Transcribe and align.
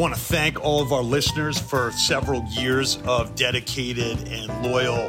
want 0.00 0.14
to 0.14 0.20
thank 0.20 0.64
all 0.64 0.80
of 0.80 0.94
our 0.94 1.02
listeners 1.02 1.58
for 1.58 1.90
several 1.92 2.42
years 2.44 2.96
of 3.04 3.34
dedicated 3.34 4.16
and 4.28 4.62
loyal 4.62 5.06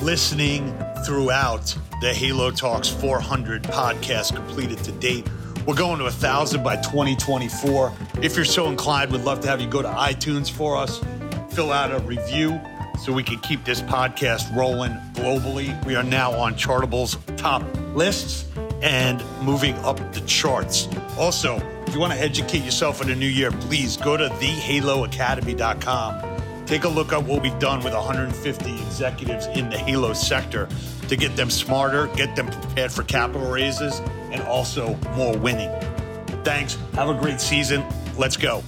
listening 0.00 0.74
throughout 1.04 1.76
the 2.00 2.14
Halo 2.14 2.50
Talks 2.50 2.88
400 2.88 3.62
podcast 3.64 4.34
completed 4.34 4.78
to 4.78 4.92
date. 4.92 5.28
We're 5.66 5.74
going 5.74 5.98
to 5.98 6.06
a 6.06 6.10
thousand 6.10 6.62
by 6.62 6.76
2024. 6.76 7.92
If 8.22 8.34
you're 8.34 8.46
so 8.46 8.70
inclined, 8.70 9.12
we'd 9.12 9.24
love 9.24 9.40
to 9.40 9.48
have 9.48 9.60
you 9.60 9.66
go 9.66 9.82
to 9.82 9.88
iTunes 9.88 10.50
for 10.50 10.74
us, 10.74 11.02
fill 11.50 11.70
out 11.70 11.92
a 11.92 11.98
review 11.98 12.58
so 13.04 13.12
we 13.12 13.22
can 13.22 13.40
keep 13.40 13.66
this 13.66 13.82
podcast 13.82 14.56
rolling 14.56 14.92
globally. 15.12 15.84
We 15.84 15.96
are 15.96 16.02
now 16.02 16.32
on 16.32 16.54
Chartable's 16.54 17.18
top 17.36 17.62
lists 17.94 18.46
and 18.80 19.22
moving 19.42 19.74
up 19.80 19.98
the 20.14 20.22
charts. 20.22 20.88
Also, 21.18 21.60
if 21.90 21.94
you 21.94 22.00
want 22.00 22.12
to 22.12 22.20
educate 22.20 22.62
yourself 22.62 23.02
in 23.02 23.08
the 23.08 23.16
new 23.16 23.26
year, 23.26 23.50
please 23.50 23.96
go 23.96 24.16
to 24.16 24.28
thehaloacademy.com. 24.28 26.64
Take 26.64 26.84
a 26.84 26.88
look 26.88 27.12
at 27.12 27.24
what 27.24 27.42
we've 27.42 27.58
done 27.58 27.82
with 27.82 27.94
150 27.94 28.74
executives 28.74 29.46
in 29.46 29.68
the 29.68 29.76
Halo 29.76 30.12
sector 30.12 30.68
to 31.08 31.16
get 31.16 31.34
them 31.34 31.50
smarter, 31.50 32.06
get 32.14 32.36
them 32.36 32.46
prepared 32.46 32.92
for 32.92 33.02
capital 33.02 33.50
raises, 33.50 33.98
and 34.30 34.40
also 34.42 34.94
more 35.16 35.36
winning. 35.36 35.68
Thanks. 36.44 36.78
Have 36.92 37.08
a 37.08 37.14
great 37.14 37.40
season. 37.40 37.84
Let's 38.16 38.36
go. 38.36 38.62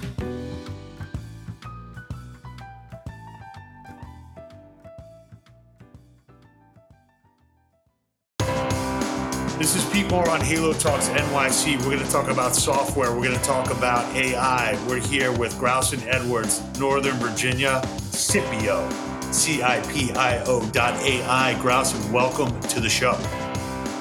This 9.62 9.76
is 9.76 9.84
Pete 9.92 10.10
Moore 10.10 10.28
on 10.28 10.40
Halo 10.40 10.72
Talks 10.72 11.08
NYC. 11.10 11.78
We're 11.78 11.92
going 11.92 12.04
to 12.04 12.10
talk 12.10 12.26
about 12.26 12.52
software. 12.52 13.12
We're 13.12 13.28
going 13.28 13.38
to 13.38 13.44
talk 13.44 13.70
about 13.70 14.12
AI. 14.12 14.76
We're 14.88 14.98
here 14.98 15.30
with 15.30 15.54
Growson 15.54 16.04
Edwards, 16.08 16.60
Northern 16.80 17.14
Virginia, 17.18 17.80
Cipio, 18.10 18.90
C 19.32 19.62
I 19.62 19.78
P 19.82 20.10
I 20.14 20.42
O 20.46 20.68
dot 20.72 21.00
AI. 21.02 21.54
Growson, 21.62 22.10
welcome 22.10 22.60
to 22.62 22.80
the 22.80 22.88
show. 22.88 23.12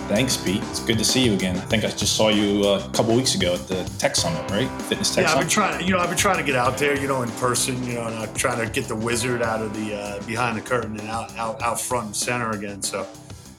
Thanks, 0.07 0.35
Pete. 0.35 0.63
It's 0.71 0.79
good 0.79 0.97
to 0.97 1.05
see 1.05 1.23
you 1.23 1.35
again. 1.35 1.55
I 1.55 1.61
think 1.61 1.85
I 1.85 1.91
just 1.91 2.15
saw 2.17 2.29
you 2.29 2.67
uh, 2.67 2.83
a 2.83 2.91
couple 2.91 3.15
weeks 3.15 3.35
ago 3.35 3.53
at 3.53 3.67
the 3.67 3.83
Tech 3.99 4.15
Summit, 4.15 4.49
right? 4.49 4.67
Fitness 4.85 5.13
Tech 5.13 5.25
yeah, 5.25 5.29
Summit. 5.29 5.29
Yeah, 5.29 5.35
I've 5.35 5.39
been 5.41 5.47
trying. 5.47 5.85
You 5.85 5.93
know, 5.93 5.99
I've 5.99 6.09
been 6.09 6.17
trying 6.17 6.37
to 6.37 6.43
get 6.43 6.55
out 6.55 6.79
there, 6.79 6.99
you 6.99 7.07
know, 7.07 7.21
in 7.21 7.29
person. 7.33 7.83
You 7.83 7.93
know, 7.93 8.07
and 8.07 8.15
I'm 8.15 8.33
trying 8.33 8.65
to 8.65 8.73
get 8.73 8.85
the 8.87 8.95
wizard 8.95 9.43
out 9.43 9.61
of 9.61 9.75
the 9.75 9.93
uh, 9.93 10.23
behind 10.23 10.57
the 10.57 10.61
curtain 10.61 10.99
and 10.99 11.07
out, 11.07 11.37
out 11.37 11.61
out 11.61 11.79
front 11.79 12.07
and 12.07 12.15
center 12.15 12.49
again. 12.49 12.81
So 12.81 13.05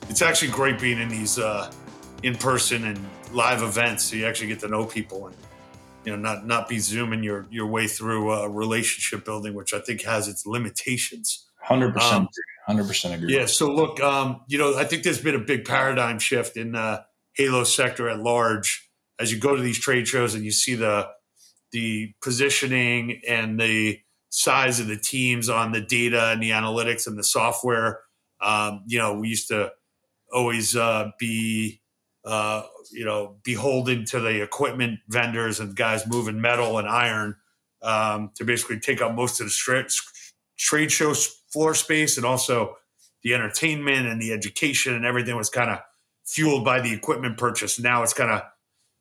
it's 0.09 0.21
actually 0.21 0.51
great 0.51 0.81
being 0.81 1.01
in 1.01 1.09
these 1.09 1.39
uh, 1.39 1.71
in 2.23 2.37
person 2.37 2.85
and 2.85 2.99
live 3.33 3.63
events, 3.63 4.05
so 4.05 4.17
you 4.17 4.27
actually 4.27 4.49
get 4.49 4.61
to 4.61 4.69
know 4.69 4.85
people 4.85 5.27
and 5.27 5.37
you 6.05 6.13
know 6.13 6.19
not 6.19 6.47
not 6.47 6.69
be 6.69 6.79
zooming 6.79 7.23
your 7.23 7.47
your 7.51 7.67
way 7.67 7.87
through 7.87 8.33
uh, 8.33 8.47
relationship 8.47 9.25
building, 9.25 9.55
which 9.55 9.73
I 9.75 9.81
think 9.81 10.03
has 10.03 10.29
its 10.29 10.47
limitations. 10.47 11.47
Hundred 11.61 11.95
percent, 11.95 12.15
um, 12.15 12.29
hundred 12.67 12.89
percent 12.89 13.15
agree. 13.15 13.37
Yeah. 13.37 13.47
So 13.47 13.73
look, 13.73 14.01
um, 14.01 14.43
you 14.49 14.59
know, 14.59 14.77
I 14.77 14.85
think 14.85 15.05
there's 15.05 15.21
been 15.21 15.35
a 15.35 15.41
big 15.41 15.65
paradigm 15.65 16.19
shift 16.19 16.57
in 16.57 16.73
the 16.73 17.05
Halo 17.35 17.65
sector 17.65 18.09
at 18.09 18.19
large 18.19 18.91
as 19.19 19.33
you 19.33 19.39
go 19.39 19.55
to 19.55 19.63
these 19.63 19.79
trade 19.79 20.09
shows 20.09 20.35
and 20.35 20.45
you 20.45 20.51
see 20.51 20.75
the 20.75 21.09
the 21.71 22.13
positioning 22.21 23.21
and 23.27 23.59
the 23.59 24.01
size 24.31 24.81
of 24.81 24.87
the 24.87 24.97
teams 24.97 25.49
on 25.49 25.73
the 25.73 25.81
data 25.81 26.31
and 26.31 26.43
the 26.43 26.51
analytics 26.51 27.07
and 27.07 27.19
the 27.19 27.25
software. 27.25 28.01
Um, 28.41 28.83
you 28.87 28.99
know, 28.99 29.15
we 29.15 29.29
used 29.29 29.49
to 29.49 29.71
always 30.33 30.75
uh, 30.75 31.11
be 31.19 31.82
uh, 32.25 32.63
you 32.91 33.05
know, 33.05 33.37
beholden 33.43 34.05
to 34.07 34.21
the 34.21 34.43
equipment 34.43 35.01
vendors 35.09 35.61
and 35.61 35.75
guys 35.75 36.07
moving 36.07 36.41
metal 36.41 36.79
and 36.79 36.89
iron 36.89 37.37
um, 37.83 38.31
to 38.37 38.45
basically 38.45 38.79
take 38.79 39.01
up 39.01 39.15
most 39.15 39.41
of 39.41 39.47
the 39.47 39.91
trade 40.57 40.93
show 40.93 41.15
floor 41.53 41.75
space 41.75 42.17
and 42.17 42.25
also 42.25 42.77
the 43.23 43.35
entertainment 43.35 44.07
and 44.07 44.21
the 44.21 44.33
education 44.33 44.95
and 44.95 45.05
everything 45.05 45.37
was 45.37 45.51
kind 45.51 45.71
of 45.71 45.79
fueled 46.25 46.65
by 46.65 46.81
the 46.81 46.93
equipment 46.93 47.37
purchase. 47.39 47.79
Now 47.79 48.03
it's 48.03 48.15
kind 48.15 48.31
of 48.31 48.43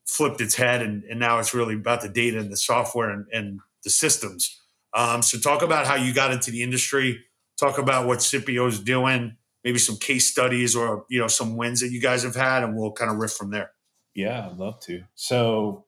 flipped 0.07 0.41
its 0.41 0.55
head 0.55 0.81
and, 0.81 1.03
and, 1.03 1.19
now 1.19 1.39
it's 1.39 1.53
really 1.53 1.75
about 1.75 2.01
the 2.01 2.09
data 2.09 2.39
and 2.39 2.51
the 2.51 2.57
software 2.57 3.11
and, 3.11 3.25
and 3.31 3.59
the 3.83 3.89
systems. 3.89 4.59
Um, 4.93 5.21
so 5.21 5.37
talk 5.37 5.61
about 5.61 5.85
how 5.85 5.95
you 5.95 6.13
got 6.13 6.31
into 6.31 6.51
the 6.51 6.63
industry. 6.63 7.23
Talk 7.57 7.77
about 7.77 8.07
what 8.07 8.19
Cipio 8.19 8.67
is 8.67 8.79
doing 8.79 9.37
maybe 9.63 9.79
some 9.79 9.97
case 9.97 10.27
studies 10.27 10.75
or 10.75 11.05
you 11.09 11.19
know 11.19 11.27
some 11.27 11.57
wins 11.57 11.81
that 11.81 11.91
you 11.91 12.01
guys 12.01 12.23
have 12.23 12.35
had, 12.35 12.63
and 12.63 12.75
we'll 12.75 12.91
kind 12.91 13.11
of 13.11 13.17
riff 13.17 13.33
from 13.33 13.51
there. 13.51 13.71
Yeah, 14.13 14.47
I'd 14.47 14.57
love 14.57 14.79
to. 14.81 15.03
So, 15.15 15.85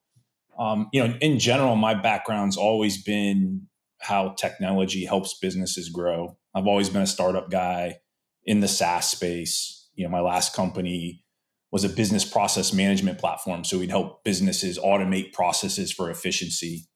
um, 0.57 0.89
you 0.93 1.05
know, 1.05 1.15
in 1.21 1.39
general, 1.39 1.75
my 1.75 1.93
background's 1.93 2.57
always 2.57 3.03
been 3.03 3.67
how 3.99 4.29
technology 4.29 5.05
helps 5.05 5.37
businesses 5.39 5.89
grow. 5.89 6.37
I've 6.55 6.67
always 6.67 6.89
been 6.89 7.01
a 7.01 7.07
startup 7.07 7.49
guy 7.49 7.99
in 8.45 8.59
the 8.59 8.67
SaaS 8.67 9.07
space. 9.07 9.89
You 9.95 10.05
know, 10.05 10.09
my 10.09 10.19
last 10.19 10.55
company 10.55 11.23
was 11.71 11.83
a 11.83 11.89
business 11.89 12.23
process 12.23 12.71
management 12.71 13.17
platform. 13.17 13.63
So 13.63 13.79
we'd 13.79 13.89
help 13.89 14.23
businesses 14.23 14.77
automate 14.77 15.33
processes 15.33 15.91
for 15.91 16.11
efficiency 16.11 16.87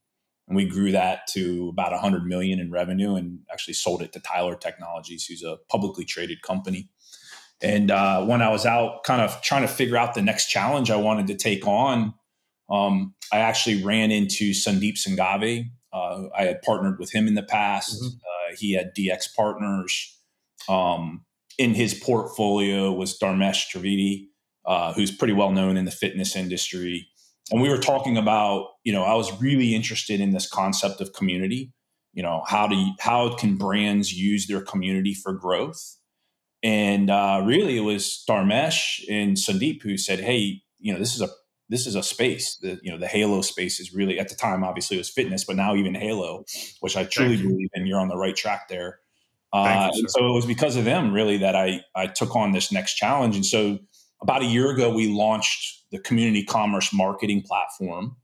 and 0.48 0.56
we 0.56 0.66
grew 0.66 0.92
that 0.92 1.28
to 1.28 1.70
about 1.70 1.92
100 1.92 2.26
million 2.26 2.60
in 2.60 2.72
revenue 2.72 3.16
and 3.16 3.40
actually 3.52 3.74
sold 3.74 4.02
it 4.02 4.14
to 4.14 4.20
tyler 4.20 4.56
technologies 4.56 5.26
who's 5.26 5.44
a 5.44 5.58
publicly 5.70 6.06
traded 6.06 6.42
company. 6.42 6.90
And 7.62 7.90
uh, 7.90 8.26
when 8.26 8.42
i 8.42 8.50
was 8.50 8.66
out 8.66 9.04
kind 9.04 9.22
of 9.22 9.42
trying 9.42 9.64
to 9.64 9.68
figure 9.68 9.98
out 9.98 10.14
the 10.14 10.22
next 10.22 10.48
challenge 10.48 10.92
i 10.92 10.96
wanted 10.96 11.28
to 11.28 11.36
take 11.36 11.66
on 11.66 12.14
um, 12.70 13.16
i 13.32 13.40
actually 13.40 13.84
ran 13.84 14.12
into 14.12 14.52
sandeep 14.52 14.98
sanghavi. 14.98 15.70
Uh, 15.92 16.24
i 16.38 16.44
had 16.44 16.62
partnered 16.62 17.00
with 17.00 17.14
him 17.14 17.28
in 17.28 17.34
the 17.36 17.44
past. 17.44 18.02
Mm-hmm. 18.02 18.08
uh, 18.08 18.56
he 18.58 18.74
had 18.74 18.96
dx 18.96 19.34
partners. 19.36 20.14
Um, 20.70 21.24
in 21.58 21.74
his 21.74 21.94
portfolio 21.94 22.92
was 22.92 23.18
dharmesh 23.18 23.66
trivedi 23.74 24.28
uh, 24.68 24.92
who's 24.94 25.12
pretty 25.12 25.34
well 25.34 25.52
known 25.52 25.78
in 25.78 25.86
the 25.86 25.92
fitness 25.92 26.36
industry. 26.36 27.08
And 27.52 27.62
we 27.62 27.70
were 27.70 27.78
talking 27.78 28.18
about 28.18 28.68
you 28.88 28.94
know 28.94 29.04
i 29.04 29.14
was 29.14 29.30
really 29.42 29.76
interested 29.76 30.22
in 30.22 30.32
this 30.32 30.50
concept 30.50 31.02
of 31.02 31.12
community 31.12 31.72
you 32.18 32.24
know 32.24 32.42
how 32.48 32.68
do 32.68 32.76
you, 32.76 32.94
how 33.00 33.36
can 33.36 33.58
brands 33.58 34.12
use 34.12 34.48
their 34.48 34.62
community 34.62 35.14
for 35.14 35.34
growth? 35.34 35.98
And 36.64 37.12
uh, 37.12 37.44
really 37.46 37.78
it 37.78 37.82
was 37.82 38.24
dharmesh 38.28 39.04
and 39.08 39.38
sandeep 39.38 39.84
who 39.84 39.98
said 39.98 40.20
hey 40.20 40.64
you 40.80 40.92
know 40.92 40.98
this 40.98 41.14
is 41.16 41.22
a 41.22 41.30
this 41.70 41.86
is 41.86 41.94
a 41.94 42.02
space 42.02 42.58
the 42.58 42.80
you 42.82 42.92
know 42.92 42.98
the 42.98 43.08
halo 43.08 43.42
space 43.42 43.80
is 43.80 43.94
really 43.94 44.20
at 44.20 44.30
the 44.30 44.36
time 44.36 44.64
obviously 44.64 44.98
it 44.98 45.00
was 45.00 45.12
fitness 45.12 45.44
but 45.46 45.56
now 45.56 45.76
even 45.76 45.94
halo 45.94 46.44
which 46.80 46.98
i 46.98 47.04
truly 47.04 47.38
believe 47.38 47.70
in 47.76 47.86
you're 47.86 48.00
on 48.00 48.10
the 48.10 48.18
right 48.18 48.36
track 48.36 48.68
there. 48.68 49.00
Uh, 49.54 49.90
you, 49.94 50.06
so 50.10 50.28
it 50.28 50.34
was 50.34 50.46
because 50.46 50.76
of 50.76 50.86
them 50.86 51.14
really 51.14 51.38
that 51.38 51.56
i 51.56 51.80
i 51.96 52.08
took 52.08 52.36
on 52.36 52.52
this 52.52 52.72
next 52.72 52.96
challenge. 52.96 53.36
And 53.36 53.46
so 53.46 53.78
about 54.24 54.42
a 54.42 54.46
year 54.46 54.72
ago 54.72 54.90
we 54.90 55.08
launched 55.08 55.84
the 55.92 56.00
community 56.00 56.44
commerce 56.44 56.92
marketing 56.92 57.44
platform. 57.44 58.16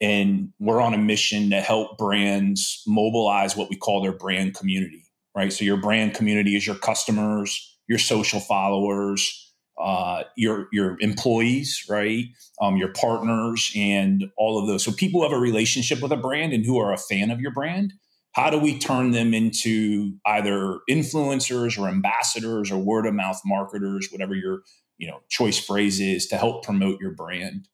And 0.00 0.52
we're 0.58 0.80
on 0.80 0.94
a 0.94 0.98
mission 0.98 1.50
to 1.50 1.60
help 1.60 1.98
brands 1.98 2.82
mobilize 2.86 3.56
what 3.56 3.68
we 3.68 3.76
call 3.76 4.00
their 4.00 4.12
brand 4.12 4.54
community, 4.54 5.04
right? 5.36 5.52
So 5.52 5.64
your 5.64 5.76
brand 5.76 6.14
community 6.14 6.56
is 6.56 6.66
your 6.66 6.76
customers, 6.76 7.76
your 7.88 7.98
social 7.98 8.38
followers, 8.38 9.48
uh, 9.78 10.24
your 10.36 10.68
your 10.72 10.96
employees, 11.00 11.84
right? 11.88 12.26
Um, 12.60 12.76
your 12.76 12.92
partners, 12.92 13.70
and 13.76 14.24
all 14.36 14.60
of 14.60 14.66
those. 14.66 14.84
So 14.84 14.92
people 14.92 15.20
who 15.20 15.28
have 15.28 15.36
a 15.36 15.40
relationship 15.40 16.02
with 16.02 16.12
a 16.12 16.16
brand 16.16 16.52
and 16.52 16.64
who 16.64 16.78
are 16.78 16.92
a 16.92 16.98
fan 16.98 17.30
of 17.30 17.40
your 17.40 17.52
brand. 17.52 17.94
How 18.32 18.50
do 18.50 18.58
we 18.58 18.78
turn 18.78 19.12
them 19.12 19.34
into 19.34 20.12
either 20.26 20.78
influencers 20.88 21.78
or 21.78 21.88
ambassadors 21.88 22.70
or 22.70 22.78
word 22.78 23.06
of 23.06 23.14
mouth 23.14 23.40
marketers, 23.44 24.08
whatever 24.10 24.34
your 24.34 24.62
you 24.98 25.08
know 25.08 25.20
choice 25.28 25.58
phrase 25.58 26.00
is, 26.00 26.26
to 26.28 26.36
help 26.36 26.64
promote 26.64 27.00
your 27.00 27.12
brand. 27.12 27.68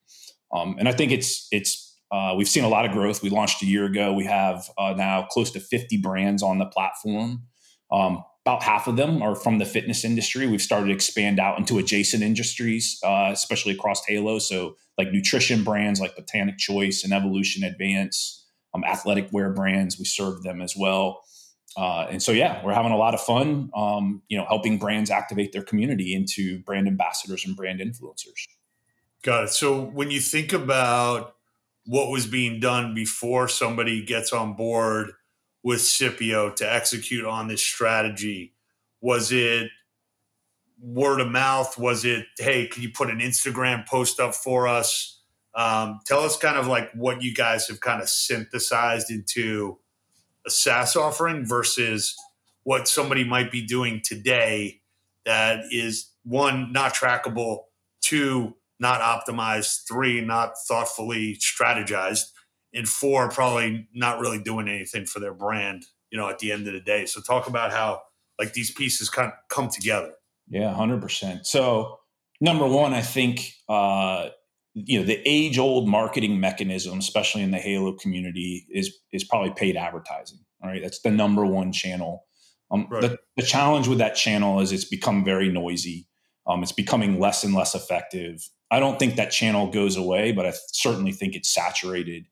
Um, 0.55 0.77
and 0.79 0.89
I 0.89 0.93
think 0.93 1.11
it's 1.11 1.49
it's 1.51 1.94
uh, 2.11 2.35
we've 2.37 2.49
seen 2.49 2.65
a 2.65 2.69
lot 2.69 2.85
of 2.85 2.93
growth. 2.93 3.23
We 3.23 3.31
launched 3.31 3.63
a 3.63 3.67
year 3.67 3.85
ago. 3.85 4.13
We 4.13 4.25
have 4.25 4.69
uh, 4.79 4.95
now 4.97 5.27
close 5.31 5.51
to 5.53 5.61
50 5.61 5.97
brands 5.99 6.43
on 6.43 6.59
the 6.59 6.67
platform. 6.67 7.43
Um, 7.91 8.23
about 8.45 8.63
half 8.63 8.87
of 8.87 8.97
them 8.97 9.23
are 9.23 9.35
from 9.35 9.59
the 9.59 9.65
fitness 9.65 10.05
industry. 10.05 10.47
We've 10.47 10.61
started 10.61 10.89
to 10.89 10.93
expand 10.93 11.41
out 11.41 11.59
into 11.59 11.79
adjacent 11.79 12.23
industries, 12.23 12.99
uh, 13.03 13.31
especially 13.33 13.73
across 13.73 14.05
Halo. 14.07 14.39
So, 14.39 14.77
like 14.99 15.11
nutrition 15.11 15.65
brands 15.65 15.99
like 15.99 16.15
Botanic 16.15 16.59
Choice 16.59 17.05
and 17.05 17.13
Evolution 17.13 17.65
Advance, 17.65 18.47
um, 18.75 18.85
athletic 18.85 19.29
wear 19.33 19.51
brands, 19.51 19.99
we 19.99 20.05
serve 20.05 20.43
them 20.43 20.61
as 20.61 20.75
well. 20.77 21.23
Uh, 21.77 22.07
and 22.11 22.23
so, 22.23 22.33
yeah, 22.33 22.65
we're 22.65 22.75
having 22.75 22.93
a 22.93 22.97
lot 22.97 23.15
of 23.15 23.21
fun, 23.21 23.71
um, 23.75 24.23
you 24.29 24.37
know, 24.37 24.45
helping 24.45 24.79
brands 24.79 25.11
activate 25.11 25.53
their 25.53 25.65
community 25.65 26.15
into 26.15 26.61
brand 26.61 26.87
ambassadors 26.87 27.45
and 27.47 27.57
brand 27.57 27.81
influencers. 27.81 28.47
Got 29.23 29.45
it. 29.45 29.51
So, 29.51 29.81
when 29.81 30.11
you 30.11 30.21
think 30.21 30.53
about 30.53 31.35
what 31.87 32.11
was 32.11 32.27
being 32.27 32.61
done 32.61 32.95
before 32.95 33.49
somebody 33.49 34.05
gets 34.05 34.33
on 34.33 34.55
board 34.55 35.13
with 35.63 35.81
Cipio 35.81 36.55
to 36.57 36.73
execute 36.73 37.25
on 37.25 37.49
this 37.49 37.63
strategy, 37.63 38.55
was 39.01 39.33
it 39.33 39.71
word 40.81 41.21
of 41.21 41.29
mouth? 41.29 41.79
Was 41.79 42.05
it, 42.05 42.27
hey, 42.39 42.67
can 42.67 42.83
you 42.83 42.91
put 42.91 43.11
an 43.11 43.19
Instagram 43.19 43.87
post 43.87 44.21
up 44.21 44.35
for 44.35 44.69
us? 44.69 45.21
Um, 45.55 46.01
tell 46.05 46.21
us 46.21 46.37
kind 46.37 46.59
of 46.59 46.67
like 46.67 46.91
what 46.93 47.23
you 47.23 47.35
guys 47.35 47.69
have 47.69 47.81
kind 47.81 48.03
of 48.03 48.09
synthesized 48.09 49.11
into 49.11 49.79
a 50.47 50.51
SaaS 50.51 50.97
offering 50.97 51.47
versus 51.47 52.17
what 52.65 52.89
somebody 52.89 53.25
might 53.25 53.53
be 53.53 53.65
doing 53.65 54.01
today 54.03 54.81
that 55.25 55.65
is 55.71 56.11
one, 56.25 56.73
not 56.73 56.95
trackable, 56.95 57.61
two, 58.01 58.57
not 58.85 59.01
optimized, 59.01 59.89
three, 59.89 60.21
not 60.21 60.53
thoughtfully 60.69 61.39
strategized, 61.41 62.27
and 62.75 62.87
four, 62.87 63.31
probably 63.31 63.89
not 63.95 64.21
really 64.21 64.39
doing 64.39 64.69
anything 64.69 65.07
for 65.07 65.21
their 65.21 65.33
brand, 65.33 65.87
you 66.11 66.19
know, 66.19 66.29
at 66.29 66.39
the 66.39 66.53
end 66.53 66.67
of 66.67 66.75
the 66.75 66.81
day. 66.81 67.07
So 67.07 67.23
talk 67.23 67.49
about 67.49 67.73
how 67.73 68.03
like 68.39 68.53
these 68.53 68.71
pieces 68.71 69.09
kind 69.09 69.29
of 69.29 69.35
come 69.49 69.71
together. 69.71 70.13
Yeah, 70.49 70.75
hundred 70.75 71.01
percent. 71.01 71.47
So 71.47 72.01
number 72.43 72.67
one, 72.67 72.93
I 72.93 73.01
think 73.01 73.55
uh, 73.71 74.29
you 74.75 74.99
know 74.99 75.07
the 75.07 75.23
age 75.25 75.59
old 75.59 75.89
marketing 75.89 76.39
mechanism, 76.39 76.99
especially 76.99 77.43
in 77.43 77.53
the 77.53 77.59
Halo 77.59 77.95
community, 77.95 78.67
is 78.71 78.95
is 79.13 79.25
probably 79.25 79.55
paid 79.57 79.77
advertising. 79.77 80.41
Right, 80.63 80.83
that's 80.83 81.01
the 81.01 81.11
number 81.11 81.47
one 81.47 81.73
channel. 81.73 82.27
Um, 82.71 82.87
right. 82.91 83.03
the, 83.03 83.19
the, 83.37 83.43
challenge 83.43 83.89
with 83.89 83.99
that 83.99 84.17
channel 84.17 84.61
is 84.61 84.73
it's 84.73 84.87
become 84.87 85.23
very 85.23 85.53
noisy. 85.53 86.09
Um, 86.47 86.63
it's 86.63 86.73
becoming 86.73 87.19
less 87.19 87.45
and 87.45 87.55
less 87.55 87.75
effective. 87.75 88.49
I 88.71 88.81
don't 88.81 88.99
think 88.99 89.17
that 89.17 89.31
channel 89.31 89.71
goes 89.71 89.97
away, 89.97 90.33
but 90.33 90.47
I 90.47 90.53
certainly 90.73 91.13
think 91.13 91.35
it's 91.35 91.53
saturated. 91.53 92.27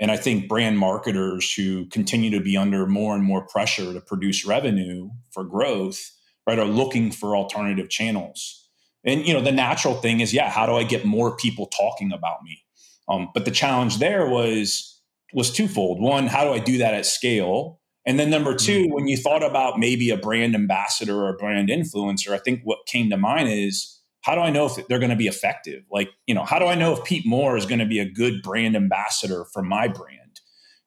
And 0.00 0.10
I 0.10 0.16
think 0.16 0.48
brand 0.48 0.78
marketers 0.78 1.52
who 1.52 1.86
continue 1.86 2.30
to 2.30 2.40
be 2.40 2.56
under 2.56 2.86
more 2.86 3.14
and 3.14 3.24
more 3.24 3.46
pressure 3.46 3.92
to 3.92 4.00
produce 4.00 4.46
revenue 4.46 5.10
for 5.32 5.44
growth, 5.44 6.00
right, 6.46 6.58
are 6.58 6.64
looking 6.64 7.10
for 7.10 7.36
alternative 7.36 7.88
channels. 7.88 8.68
And 9.04 9.26
you 9.26 9.32
know, 9.32 9.40
the 9.40 9.52
natural 9.52 9.94
thing 9.94 10.20
is, 10.20 10.32
yeah, 10.32 10.50
how 10.50 10.66
do 10.66 10.74
I 10.74 10.84
get 10.84 11.04
more 11.04 11.36
people 11.36 11.66
talking 11.66 12.12
about 12.12 12.42
me? 12.44 12.62
Um, 13.08 13.30
but 13.34 13.44
the 13.44 13.50
challenge 13.50 13.98
there 13.98 14.26
was 14.28 15.00
was 15.32 15.50
twofold. 15.50 16.00
One, 16.00 16.26
how 16.26 16.44
do 16.44 16.52
I 16.52 16.58
do 16.58 16.78
that 16.78 16.94
at 16.94 17.06
scale? 17.06 17.80
And 18.06 18.18
then 18.18 18.30
number 18.30 18.54
two, 18.54 18.84
mm-hmm. 18.84 18.94
when 18.94 19.08
you 19.08 19.16
thought 19.16 19.42
about 19.42 19.78
maybe 19.78 20.10
a 20.10 20.16
brand 20.16 20.54
ambassador 20.54 21.16
or 21.16 21.28
a 21.28 21.36
brand 21.36 21.68
influencer, 21.68 22.30
I 22.30 22.38
think 22.38 22.60
what 22.64 22.86
came 22.86 23.10
to 23.10 23.16
mind 23.16 23.48
is 23.50 24.00
how 24.22 24.34
do 24.34 24.40
I 24.40 24.50
know 24.50 24.66
if 24.66 24.86
they're 24.88 24.98
going 24.98 25.10
to 25.10 25.16
be 25.16 25.26
effective? 25.26 25.84
Like, 25.90 26.10
you 26.26 26.34
know, 26.34 26.44
how 26.44 26.58
do 26.58 26.66
I 26.66 26.74
know 26.74 26.92
if 26.92 27.04
Pete 27.04 27.26
Moore 27.26 27.56
is 27.56 27.66
going 27.66 27.78
to 27.78 27.86
be 27.86 27.98
a 27.98 28.08
good 28.08 28.42
brand 28.42 28.76
ambassador 28.76 29.44
for 29.52 29.62
my 29.62 29.88
brand? 29.88 30.40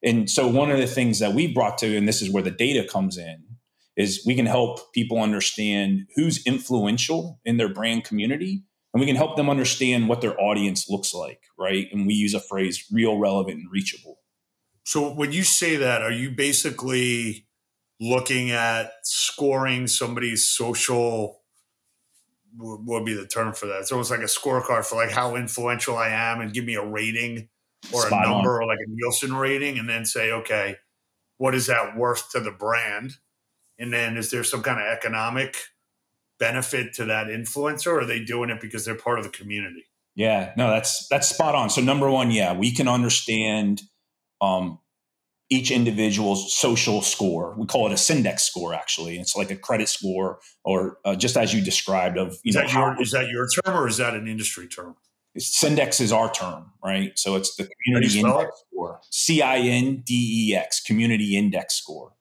And 0.04 0.30
so 0.30 0.48
one 0.48 0.72
of 0.72 0.78
the 0.78 0.88
things 0.88 1.20
that 1.20 1.34
we 1.34 1.52
brought 1.52 1.78
to, 1.80 1.96
and 1.96 2.08
this 2.08 2.22
is 2.22 2.32
where 2.32 2.44
the 2.44 2.52
data 2.52 2.88
comes 2.88 3.18
in, 3.18 3.44
is 3.96 4.24
we 4.26 4.36
can 4.36 4.46
help 4.46 4.94
people 4.94 5.20
understand 5.20 6.08
who's 6.16 6.46
influential 6.46 7.40
in 7.46 7.58
their 7.58 7.72
brand 7.72 8.04
community 8.04 8.64
and 8.94 9.00
we 9.00 9.08
can 9.08 9.16
help 9.16 9.38
them 9.38 9.50
understand 9.50 10.10
what 10.10 10.22
their 10.22 10.40
audience 10.40 10.90
looks 10.90 11.14
like, 11.14 11.44
right? 11.58 11.88
And 11.92 12.06
we 12.06 12.14
use 12.14 12.34
a 12.34 12.40
phrase 12.40 12.86
real, 12.92 13.18
relevant, 13.18 13.60
and 13.60 13.72
reachable. 13.72 14.18
So 14.84 15.14
when 15.14 15.32
you 15.32 15.44
say 15.44 15.76
that, 15.78 16.02
are 16.02 16.12
you 16.12 16.32
basically 16.32 17.48
looking 18.00 18.52
at 18.52 18.92
scoring 19.04 19.88
somebody's 19.88 20.48
social 20.48 21.42
what 22.58 22.82
would 22.86 23.06
be 23.06 23.14
the 23.14 23.28
term 23.28 23.54
for 23.54 23.68
that? 23.68 23.80
It's 23.80 23.92
almost 23.92 24.12
like 24.12 24.20
a 24.20 24.24
scorecard 24.24 24.86
for 24.86 24.96
like 24.96 25.12
how 25.12 25.36
influential 25.36 25.98
I 25.98 26.10
am 26.10 26.42
and 26.42 26.54
give 26.54 26.66
me 26.66 26.76
a 26.76 26.86
rating 26.86 27.48
or 27.94 28.08
Spot 28.08 28.26
a 28.26 28.30
number 28.30 28.62
on. 28.62 28.64
or 28.64 28.68
like 28.68 28.80
a 28.86 28.90
Nielsen 28.90 29.34
rating 29.34 29.80
and 29.80 29.90
then 29.90 30.06
say, 30.06 30.32
okay, 30.32 30.76
what 31.38 31.56
is 31.56 31.68
that 31.68 31.98
worth 31.98 32.32
to 32.32 32.40
the 32.40 32.52
brand? 32.52 33.14
And 33.80 33.92
then 33.92 34.18
is 34.18 34.32
there 34.32 34.44
some 34.44 34.62
kind 34.62 34.80
of 34.80 34.86
economic 34.86 35.58
benefit 36.40 36.94
to 36.96 37.06
that 37.06 37.28
influencer 37.28 37.88
or 37.88 38.02
are 38.02 38.06
they 38.06 38.20
doing 38.24 38.50
it 38.50 38.62
because 38.62 38.86
they're 38.86 38.96
part 38.96 39.18
of 39.18 39.24
the 39.24 39.32
community? 39.32 39.86
Yeah, 40.14 40.52
no, 40.58 40.70
that's 40.70 41.08
that's 41.08 41.30
spot 41.30 41.56
on. 41.56 41.70
So 41.70 41.82
number 41.82 42.10
one, 42.10 42.32
yeah, 42.32 42.54
we 42.54 42.74
can 42.74 42.90
understand 42.90 43.82
um, 44.42 44.80
each 45.50 45.70
individual's 45.70 46.54
social 46.54 47.02
score. 47.02 47.54
We 47.58 47.68
call 47.68 47.86
it 47.88 47.92
a 47.92 47.96
Cindex 47.96 48.40
score, 48.40 48.74
actually. 48.74 49.20
It's 49.20 49.36
like 49.36 49.52
a 49.52 49.56
credit 49.56 49.90
score, 49.90 50.40
or 50.64 50.98
uh, 51.06 51.16
just 51.16 51.38
as 51.38 51.54
you 51.54 51.62
described. 51.62 52.18
Of 52.18 52.38
you 52.44 52.50
is 52.50 52.56
know, 52.56 52.62
that 52.62 52.74
your, 52.74 53.02
is 53.02 53.12
that 53.12 53.28
your 53.28 53.48
term 53.48 53.78
or 53.78 53.88
is 53.88 53.98
that 53.98 54.14
an 54.16 54.28
industry 54.28 54.68
term? 54.68 54.96
Cindex 55.38 56.02
is 56.02 56.12
our 56.12 56.32
term, 56.32 56.72
right? 56.84 57.18
So 57.18 57.36
it's 57.36 57.56
the 57.56 57.70
community 57.86 58.20
index 58.20 58.44
it? 58.44 58.66
score, 58.68 59.00
C 59.10 59.42
I 59.42 59.58
N 59.58 60.04
D 60.06 60.50
E 60.50 60.56
X, 60.56 60.82
community 60.82 61.38
index 61.38 61.76
score. 61.76 62.14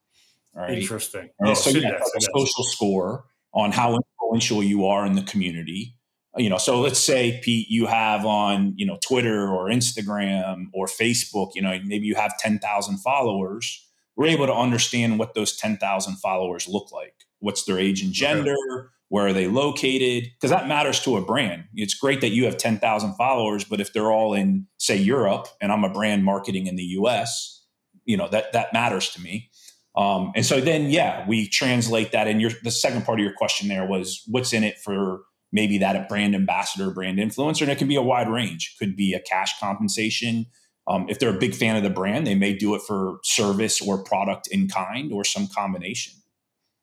Right? 0.55 0.79
Interesting. 0.79 1.31
Oh, 1.45 1.55
so 1.55 1.71
Cindex, 1.71 1.83
yeah, 1.83 1.91
like 1.91 2.03
a 2.17 2.21
social 2.21 2.65
score 2.65 3.25
on 3.53 3.73
how 3.73 3.97
influential 3.97 4.63
you 4.63 4.87
are 4.87 5.07
in 5.07 5.15
the 5.15 5.23
community 5.23 5.97
you 6.37 6.49
know 6.49 6.59
so 6.59 6.81
let's 6.81 7.01
say 7.01 7.41
pete 7.43 7.69
you 7.69 7.87
have 7.87 8.25
on 8.25 8.73
you 8.77 8.87
know 8.87 8.99
twitter 9.03 9.49
or 9.49 9.67
instagram 9.67 10.67
or 10.73 10.87
facebook 10.87 11.51
you 11.55 11.63
know 11.63 11.79
maybe 11.85 12.07
you 12.07 12.15
have 12.15 12.37
10,000 12.39 12.99
followers. 12.99 13.87
We're 14.17 14.27
able 14.27 14.47
to 14.47 14.55
understand 14.55 15.19
what 15.19 15.35
those 15.35 15.57
10,000 15.57 16.17
followers 16.17 16.69
look 16.69 16.93
like. 16.93 17.15
What's 17.39 17.65
their 17.65 17.79
age 17.79 18.03
and 18.03 18.13
gender? 18.13 18.53
Okay. 18.53 18.87
where 19.09 19.27
are 19.27 19.33
they 19.33 19.47
located? 19.49 20.31
Because 20.35 20.51
that 20.51 20.69
matters 20.69 21.01
to 21.01 21.17
a 21.17 21.23
brand. 21.23 21.65
It's 21.75 21.95
great 21.95 22.21
that 22.21 22.29
you 22.31 22.45
have 22.45 22.57
10,000 22.57 23.15
followers 23.15 23.65
but 23.65 23.81
if 23.81 23.93
they're 23.93 24.13
all 24.13 24.35
in 24.35 24.67
say 24.79 24.97
europe 24.97 25.49
and 25.61 25.73
i'm 25.73 25.85
a 25.85 25.91
brand 25.93 26.25
marketing 26.25 26.67
in 26.67 26.77
the 26.77 26.85
us 26.85 27.65
you 28.05 28.17
know 28.17 28.29
that 28.29 28.53
that 28.53 28.73
matters 28.73 29.11
to 29.11 29.21
me. 29.21 29.51
Um, 29.97 30.33
and 30.37 30.47
so 30.47 30.61
then 30.61 30.91
yeah 30.91 31.27
we 31.27 31.49
translate 31.49 32.13
that 32.13 32.29
and 32.29 32.41
your 32.41 32.53
the 32.63 32.71
second 32.71 33.05
part 33.05 33.19
of 33.19 33.25
your 33.25 33.35
question 33.35 33.69
there 33.69 33.87
was 33.87 34.23
what's 34.27 34.53
in 34.53 34.65
it 34.65 34.79
for 34.79 35.23
maybe 35.53 35.79
that 35.79 35.97
a 35.97 36.07
brand 36.09 36.35
ambassador, 36.35 36.91
brand 36.91 37.19
influencer, 37.19 37.63
and 37.63 37.71
it 37.71 37.79
can 37.79 37.89
be 37.89 37.97
a 37.97 38.03
wide 38.03 38.31
range. 38.31 38.75
It 38.75 38.85
could 38.85 38.97
be 38.97 39.15
a 39.15 39.21
cash 39.21 39.59
compensation. 39.59 40.47
Um, 40.87 41.07
if 41.09 41.19
they're 41.19 41.35
a 41.35 41.39
big 41.39 41.55
fan 41.55 41.77
of 41.77 41.83
the 41.83 41.91
brand, 41.91 42.27
they 42.27 42.35
may 42.35 42.55
do 42.55 42.75
it 42.75 42.83
for 42.83 43.19
service 43.23 43.81
or 43.81 44.03
product 44.03 44.49
in 44.49 44.69
kind 44.69 45.13
or 45.13 45.25
some 45.25 45.47
combination. 45.47 46.15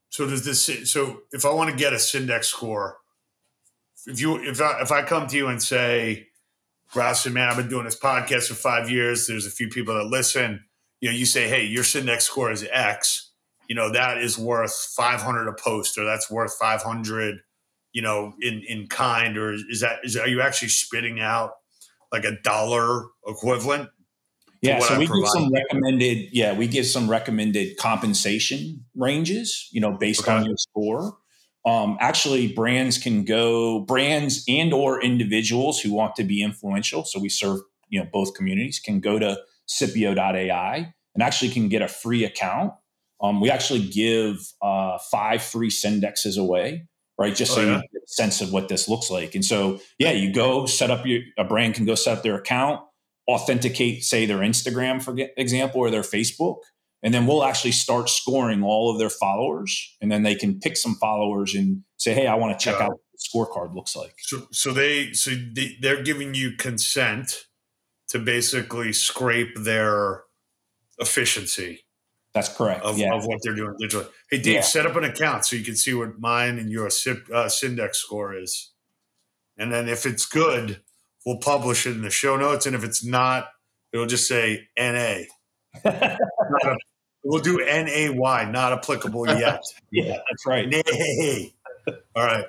So 0.09 0.27
does 0.27 0.45
this? 0.45 0.91
So 0.91 1.21
if 1.31 1.45
I 1.45 1.51
want 1.51 1.71
to 1.71 1.75
get 1.75 1.93
a 1.93 1.97
Cindex 1.97 2.45
score, 2.45 2.97
if 4.05 4.21
you 4.21 4.37
if 4.37 4.61
I, 4.61 4.81
if 4.81 4.91
I 4.91 5.03
come 5.03 5.27
to 5.27 5.35
you 5.35 5.47
and 5.47 5.61
say, 5.61 6.27
Growson, 6.93 7.33
man, 7.33 7.49
I've 7.49 7.57
been 7.57 7.69
doing 7.69 7.85
this 7.85 7.99
podcast 7.99 8.47
for 8.47 8.53
five 8.53 8.89
years. 8.89 9.27
There's 9.27 9.45
a 9.45 9.51
few 9.51 9.67
people 9.67 9.95
that 9.95 10.05
listen. 10.05 10.63
You 11.01 11.09
know, 11.09 11.15
you 11.15 11.25
say, 11.25 11.47
hey, 11.47 11.65
your 11.65 11.83
Cindex 11.83 12.21
score 12.21 12.51
is 12.51 12.65
X. 12.71 13.31
You 13.67 13.75
know, 13.75 13.91
that 13.91 14.19
is 14.19 14.37
worth 14.37 14.73
500 14.95 15.47
a 15.49 15.53
post, 15.53 15.97
or 15.97 16.05
that's 16.05 16.31
worth 16.31 16.55
500 16.57 17.39
you 17.97 18.03
know, 18.03 18.35
in 18.39 18.61
in 18.67 18.85
kind, 18.85 19.39
or 19.39 19.53
is 19.53 19.81
that 19.81 20.01
is 20.03 20.15
are 20.15 20.27
you 20.27 20.39
actually 20.39 20.67
spitting 20.67 21.19
out 21.19 21.53
like 22.11 22.25
a 22.25 22.39
dollar 22.43 23.07
equivalent? 23.25 23.89
Yeah, 24.61 24.77
so 24.77 24.99
we 24.99 25.07
give 25.07 25.27
some 25.29 25.51
recommended. 25.51 26.29
Yeah, 26.31 26.53
we 26.53 26.67
give 26.67 26.85
some 26.85 27.09
recommended 27.09 27.75
compensation 27.77 28.85
ranges. 28.95 29.67
You 29.71 29.81
know, 29.81 29.93
based 29.93 30.21
okay. 30.21 30.33
on 30.33 30.45
your 30.45 30.57
score. 30.57 31.17
Um, 31.65 31.97
actually, 31.99 32.53
brands 32.53 32.99
can 32.99 33.25
go 33.25 33.79
brands 33.79 34.43
and 34.47 34.73
or 34.73 35.01
individuals 35.01 35.81
who 35.81 35.91
want 35.91 36.15
to 36.17 36.23
be 36.23 36.43
influential. 36.43 37.03
So 37.03 37.19
we 37.19 37.29
serve 37.29 37.61
you 37.89 37.99
know 37.99 38.07
both 38.13 38.35
communities 38.35 38.79
can 38.79 38.99
go 38.99 39.17
to 39.17 39.39
Cipio.ai 39.67 40.93
and 41.15 41.23
actually 41.23 41.49
can 41.49 41.67
get 41.67 41.81
a 41.81 41.87
free 41.87 42.23
account. 42.23 42.73
Um, 43.23 43.41
we 43.41 43.49
actually 43.49 43.87
give 43.87 44.37
uh, 44.61 44.99
five 45.09 45.41
free 45.41 45.71
Cindexes 45.71 46.37
away 46.37 46.85
right? 47.17 47.35
Just 47.35 47.51
oh, 47.53 47.55
so 47.55 47.61
oh, 47.61 47.65
yeah. 47.65 47.75
you 47.75 47.81
get 47.81 48.03
a 48.03 48.07
sense 48.07 48.41
of 48.41 48.51
what 48.51 48.69
this 48.69 48.87
looks 48.87 49.09
like. 49.09 49.35
And 49.35 49.43
so, 49.43 49.79
yeah, 49.97 50.11
you 50.11 50.31
go 50.33 50.65
set 50.65 50.91
up 50.91 51.05
your 51.05 51.21
a 51.37 51.43
brand 51.43 51.75
can 51.75 51.85
go 51.85 51.95
set 51.95 52.17
up 52.17 52.23
their 52.23 52.35
account, 52.35 52.81
authenticate, 53.29 54.03
say 54.03 54.25
their 54.25 54.39
Instagram, 54.39 55.01
for 55.01 55.15
example, 55.37 55.81
or 55.81 55.89
their 55.89 56.01
Facebook, 56.01 56.59
and 57.03 57.13
then 57.13 57.27
we'll 57.27 57.43
actually 57.43 57.71
start 57.71 58.09
scoring 58.09 58.63
all 58.63 58.91
of 58.91 58.99
their 58.99 59.09
followers, 59.09 59.95
and 60.01 60.11
then 60.11 60.23
they 60.23 60.35
can 60.35 60.59
pick 60.59 60.77
some 60.77 60.95
followers 60.95 61.53
and 61.55 61.83
say, 61.97 62.13
hey, 62.13 62.27
I 62.27 62.35
want 62.35 62.57
to 62.57 62.63
check 62.63 62.79
yeah. 62.79 62.85
out 62.85 62.91
what 62.91 62.99
the 63.13 63.19
scorecard 63.19 63.75
looks 63.75 63.95
like. 63.95 64.13
So, 64.19 64.47
so 64.51 64.71
they 64.71 65.13
so 65.13 65.31
they, 65.31 65.77
they're 65.81 66.03
giving 66.03 66.33
you 66.33 66.53
consent 66.57 67.45
to 68.09 68.19
basically 68.19 68.93
scrape 68.93 69.55
their 69.55 70.23
efficiency 70.97 71.81
that's 72.37 72.55
correct. 72.55 72.83
Of, 72.83 72.97
yeah. 72.97 73.13
of 73.13 73.25
what 73.25 73.39
they're 73.43 73.55
doing 73.55 73.75
digitally. 73.81 74.07
Hey, 74.29 74.37
Dave, 74.37 74.55
yeah. 74.55 74.61
set 74.61 74.85
up 74.85 74.95
an 74.95 75.03
account 75.03 75.45
so 75.45 75.55
you 75.55 75.63
can 75.63 75.75
see 75.75 75.93
what 75.93 76.19
mine 76.19 76.57
and 76.59 76.69
your 76.69 76.85
uh, 76.85 76.89
Cindex 76.89 77.95
score 77.95 78.35
is. 78.35 78.71
And 79.57 79.73
then 79.73 79.89
if 79.89 80.05
it's 80.05 80.25
good, 80.25 80.81
we'll 81.25 81.39
publish 81.39 81.87
it 81.87 81.91
in 81.91 82.03
the 82.03 82.09
show 82.09 82.37
notes. 82.37 82.65
And 82.65 82.75
if 82.75 82.83
it's 82.83 83.03
not, 83.03 83.47
it'll 83.91 84.05
just 84.05 84.27
say 84.27 84.67
NA. 84.77 85.23
a, 85.83 86.17
we'll 87.23 87.41
do 87.41 87.57
NAY, 87.57 88.09
not 88.13 88.73
applicable 88.73 89.27
yet. 89.39 89.63
yeah, 89.91 90.17
that's 90.29 90.45
right. 90.45 90.67
Nay. 90.69 91.53
All 92.15 92.25
right. 92.25 92.45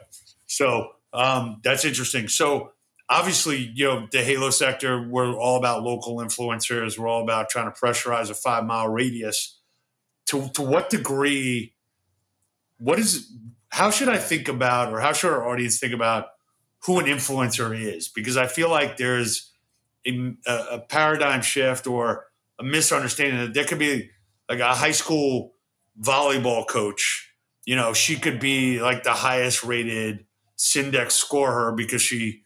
So 0.46 0.90
um, 1.12 1.60
that's 1.64 1.84
interesting. 1.84 2.28
So 2.28 2.72
obviously, 3.08 3.72
you 3.74 3.84
know, 3.84 4.08
the 4.10 4.22
Halo 4.22 4.50
sector, 4.50 5.06
we're 5.08 5.34
all 5.34 5.56
about 5.56 5.82
local 5.82 6.16
influencers. 6.16 6.98
We're 6.98 7.08
all 7.08 7.22
about 7.22 7.48
trying 7.48 7.72
to 7.72 7.78
pressurize 7.78 8.30
a 8.30 8.34
five 8.34 8.64
mile 8.64 8.88
radius 8.88 9.57
to 10.28 10.48
to 10.54 10.62
what 10.62 10.90
degree 10.90 11.74
what 12.78 12.98
is 12.98 13.32
how 13.70 13.90
should 13.90 14.08
I 14.08 14.18
think 14.18 14.48
about 14.48 14.92
or 14.92 15.00
how 15.00 15.12
should 15.12 15.30
our 15.30 15.46
audience 15.48 15.78
think 15.78 15.92
about 15.92 16.26
who 16.84 16.98
an 16.98 17.06
influencer 17.06 17.78
is? 17.78 18.08
Because 18.08 18.36
I 18.36 18.46
feel 18.46 18.70
like 18.70 18.96
there's 18.96 19.52
a, 20.06 20.34
a 20.46 20.80
paradigm 20.80 21.42
shift 21.42 21.86
or 21.86 22.26
a 22.58 22.64
misunderstanding 22.64 23.40
that 23.40 23.54
there 23.54 23.64
could 23.64 23.78
be 23.78 24.10
like 24.48 24.60
a 24.60 24.74
high 24.74 24.92
school 24.92 25.54
volleyball 26.00 26.66
coach. 26.66 27.32
You 27.66 27.76
know, 27.76 27.92
she 27.92 28.16
could 28.16 28.40
be 28.40 28.80
like 28.80 29.02
the 29.02 29.12
highest 29.12 29.64
rated 29.64 30.24
Cindex 30.56 31.12
scorer 31.12 31.72
because 31.72 32.00
she 32.00 32.42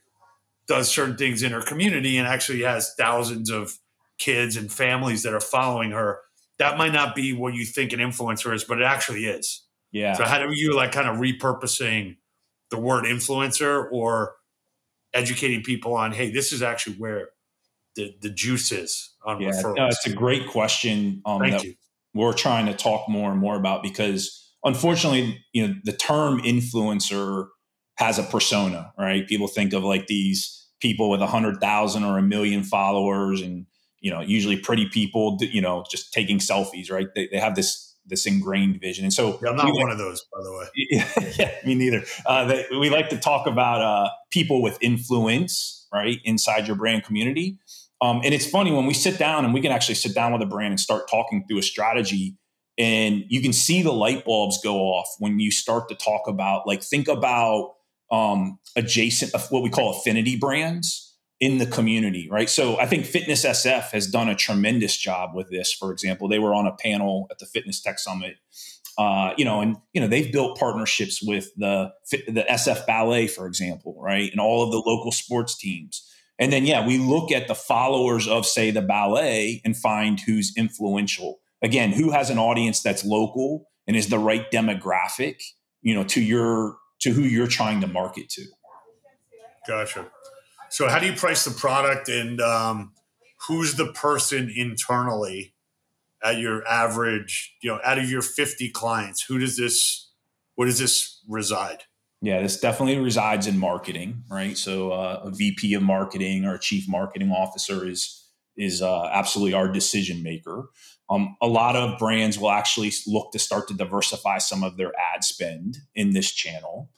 does 0.67 0.91
certain 0.91 1.17
things 1.17 1.43
in 1.43 1.53
her 1.53 1.63
community 1.63 2.17
and 2.17 2.27
actually 2.27 2.63
has 2.63 2.95
thousands 2.99 3.51
of 3.51 3.79
kids 4.19 4.57
and 4.57 4.73
families 4.73 5.23
that 5.23 5.35
are 5.35 5.41
following 5.41 5.93
her. 5.93 6.21
That 6.63 6.79
might 6.79 6.93
not 6.93 7.17
be 7.17 7.33
what 7.33 7.55
you 7.55 7.65
think 7.65 7.93
an 7.93 7.99
influencer 7.99 8.55
is, 8.55 8.63
but 8.63 8.81
it 8.81 8.85
actually 8.85 9.27
is. 9.27 9.65
Yeah. 9.91 10.15
So 10.15 10.25
how 10.25 10.39
do 10.39 10.49
you 10.55 10.77
like 10.77 10.93
kind 10.93 11.09
of 11.09 11.17
repurposing 11.17 12.17
the 12.71 12.79
word 12.79 13.05
influencer 13.05 13.91
or 13.91 14.37
educating 15.13 15.63
people 15.63 15.95
on, 15.95 16.13
hey, 16.13 16.31
this 16.31 16.53
is 16.53 16.63
actually 16.63 16.97
where 16.97 17.31
the, 17.97 18.15
the 18.23 18.31
juice 18.31 18.71
is 18.71 19.13
on 19.25 19.41
yeah, 19.41 19.51
referrals? 19.51 19.77
No, 19.77 19.87
it's 19.89 20.07
a 20.07 20.13
great 20.13 20.47
question 20.47 21.21
um, 21.27 21.41
Thank 21.41 21.65
you. 21.65 21.75
we're 22.15 22.33
trying 22.33 22.67
to 22.67 22.75
talk 22.75 23.09
more 23.09 23.33
and 23.33 23.41
more 23.41 23.57
about 23.57 23.83
because 23.83 24.55
unfortunately, 24.65 25.45
you 25.53 25.67
know, 25.67 25.75
the 25.83 25.93
term 25.93 26.41
influencer 26.43 27.49
has 27.97 28.21
a 28.21 28.23
persona, 28.23 28.93
right? 28.97 29.27
People 29.27 29.49
think 29.49 29.73
of 29.73 29.83
like 29.83 30.07
these 30.07 30.69
people 30.81 31.11
with 31.11 31.21
a 31.23 31.27
hundred 31.27 31.61
thousand 31.61 32.05
or 32.05 32.19
a 32.19 32.23
million 32.23 32.63
followers 32.63 33.43
and, 33.43 33.67
you 34.03 34.11
know, 34.11 34.21
usually 34.21 34.59
pretty 34.59 34.87
people, 34.89 35.39
you 35.41 35.63
know, 35.63 35.85
just 35.91 36.13
taking 36.13 36.39
selfies, 36.39 36.91
right? 36.91 37.07
They, 37.15 37.29
they 37.29 37.39
have 37.39 37.55
this 37.55 37.89
this 38.05 38.27
ingrained 38.27 38.81
vision. 38.81 39.05
And 39.05 39.13
so 39.13 39.39
yeah, 39.41 39.51
I'm 39.51 39.57
not 39.57 39.73
one 39.73 39.91
of 39.91 39.97
those, 39.97 40.27
by 40.33 40.43
the 40.43 40.53
way. 40.53 41.35
yeah, 41.39 41.55
me 41.65 41.77
neither. 41.77 42.03
Uh, 42.27 42.45
they, 42.47 42.67
we 42.73 42.91
like 42.91 43.11
to 43.11 43.17
talk 43.17 43.47
about 43.47 43.81
uh, 43.81 44.11
people 44.31 44.61
with 44.61 44.77
influence, 44.81 45.87
right, 45.93 46.19
inside 46.25 46.67
your 46.67 46.75
brand 46.75 47.05
community. 47.05 47.59
Um, 48.01 48.21
and 48.25 48.35
it's 48.35 48.45
funny 48.45 48.73
when 48.73 48.87
we 48.87 48.95
sit 48.95 49.21
down 49.21 49.45
and 49.45 49.55
we 49.55 49.61
can 49.61 49.71
actually 49.71 49.95
sit 49.95 50.17
down 50.17 50.33
with 50.33 50.43
a 50.43 50.47
brand 50.47 50.73
and 50.73 50.81
start 50.81 51.09
talking 51.09 51.45
through 51.47 51.59
a 51.59 51.63
strategy, 51.63 52.37
and 52.77 53.23
you 53.29 53.41
can 53.41 53.53
see 53.53 53.83
the 53.83 53.93
light 53.93 54.25
bulbs 54.25 54.59
go 54.65 54.79
off 54.79 55.07
when 55.21 55.39
you 55.39 55.53
start 55.53 55.89
to 55.91 55.95
talk 55.95 56.23
about, 56.27 56.67
like, 56.67 56.83
think 56.83 57.07
about 57.07 57.75
um, 58.11 58.59
adjacent, 58.75 59.33
what 59.51 59.63
we 59.63 59.71
call 59.71 59.97
affinity 59.97 60.37
brands 60.37 61.12
in 61.43 61.59
the 61.59 61.67
community, 61.67 62.29
right? 62.31 62.49
So 62.49 62.79
I 62.79 62.87
think 62.87 63.05
Fitness 63.05 63.45
SF 63.45 63.91
has 63.91 64.07
done 64.07 64.29
a 64.29 64.37
tremendous 64.37 64.97
job 64.97 65.35
with 65.35 65.51
this. 65.51 65.73
For 65.73 65.91
example, 65.91 66.29
they 66.29 66.39
were 66.39 66.55
on 66.55 66.69
a 66.69 66.73
panel 66.77 67.27
at 67.33 67.41
the 67.41 67.47
Fitness 67.47 67.83
Tech 67.83 67.99
Summit, 67.99 68.37
uh, 68.97 69.33
you 69.37 69.45
know, 69.45 69.61
and 69.61 69.77
you 69.93 70.01
know 70.01 70.07
they've 70.07 70.31
built 70.31 70.57
partnerships 70.57 71.21
with 71.21 71.51
the 71.57 71.93
the 72.13 72.47
SF 72.49 72.87
Ballet, 72.87 73.27
for 73.27 73.49
example, 73.49 74.01
right, 74.01 74.31
and 74.31 74.41
all 74.41 74.63
of 74.63 74.71
the 74.71 74.79
local 74.87 75.11
sports 75.11 75.59
teams. 75.59 76.09
And 76.39 76.53
then 76.53 76.65
yeah, 76.65 76.87
we 76.87 76.99
look 76.99 77.33
at 77.33 77.49
the 77.49 77.57
followers 77.57 78.29
of 78.29 78.47
say 78.47 78.71
the 78.71 78.81
ballet 78.81 79.63
and 79.65 79.77
find 79.77 80.21
who's 80.21 80.53
influential. 80.57 81.41
Again, 81.61 81.91
who 81.91 82.13
has 82.13 82.31
an 82.31 82.39
audience 82.39 82.85
that's 82.85 83.05
local 83.05 83.69
and 83.89 83.97
is 83.97 84.11
the 84.11 84.19
right 84.19 84.49
demographic, 84.53 85.43
you 85.81 85.93
know, 85.93 86.05
to 86.05 86.21
your 86.23 86.77
to 87.01 87.11
who 87.11 87.23
you're 87.23 87.49
trying 87.49 87.81
to 87.81 87.89
market 87.89 88.29
to. 88.29 88.45
Gotcha. 89.67 90.07
So, 90.73 90.89
how 90.89 90.99
do 90.99 91.07
you 91.07 91.13
price 91.13 91.45
the 91.45 91.51
product, 91.51 92.09
and 92.09 92.41
um, 92.41 92.95
who's 93.47 93.75
the 93.75 93.93
person 93.93 94.51
internally 94.57 95.55
at 96.25 96.39
your 96.39 96.67
average? 96.67 97.55
You 97.63 97.73
know, 97.73 97.81
out 97.85 97.99
of 97.99 98.11
your 98.11 98.23
fifty 98.23 98.71
clients, 98.71 99.23
who 99.23 99.39
does 99.39 99.59
this? 99.59 100.11
What 100.55 100.65
does 100.65 100.79
this 100.79 101.21
reside? 101.29 101.83
Yeah, 102.23 102.41
this 102.41 102.59
definitely 102.59 102.99
resides 102.99 103.47
in 103.47 103.59
marketing, 103.59 104.25
right? 104.31 104.57
So, 104.57 104.93
uh, 104.93 105.21
a 105.25 105.31
VP 105.31 105.75
of 105.75 105.83
marketing 105.83 106.47
or 106.47 106.55
a 106.55 106.59
chief 106.59 106.89
marketing 106.89 107.31
officer 107.31 107.87
is 107.87 108.31
is 108.57 108.81
uh, 108.81 109.11
absolutely 109.13 109.53
our 109.53 109.69
decision 109.69 110.23
maker. 110.23 110.71
Um, 111.11 111.37
a 111.43 111.49
lot 111.49 111.77
of 111.77 111.99
brands 111.99 112.39
will 112.39 112.51
actually 112.51 112.93
look 113.07 113.33
to 113.33 113.39
start 113.39 113.69
to 113.69 113.75
diversify 113.75 114.39
some 114.39 114.65
of 114.65 114.79
their 114.79 114.93
ad 114.99 115.23
spend 115.23 115.77
in 115.95 116.15
this 116.15 116.33
channel. 116.33 116.89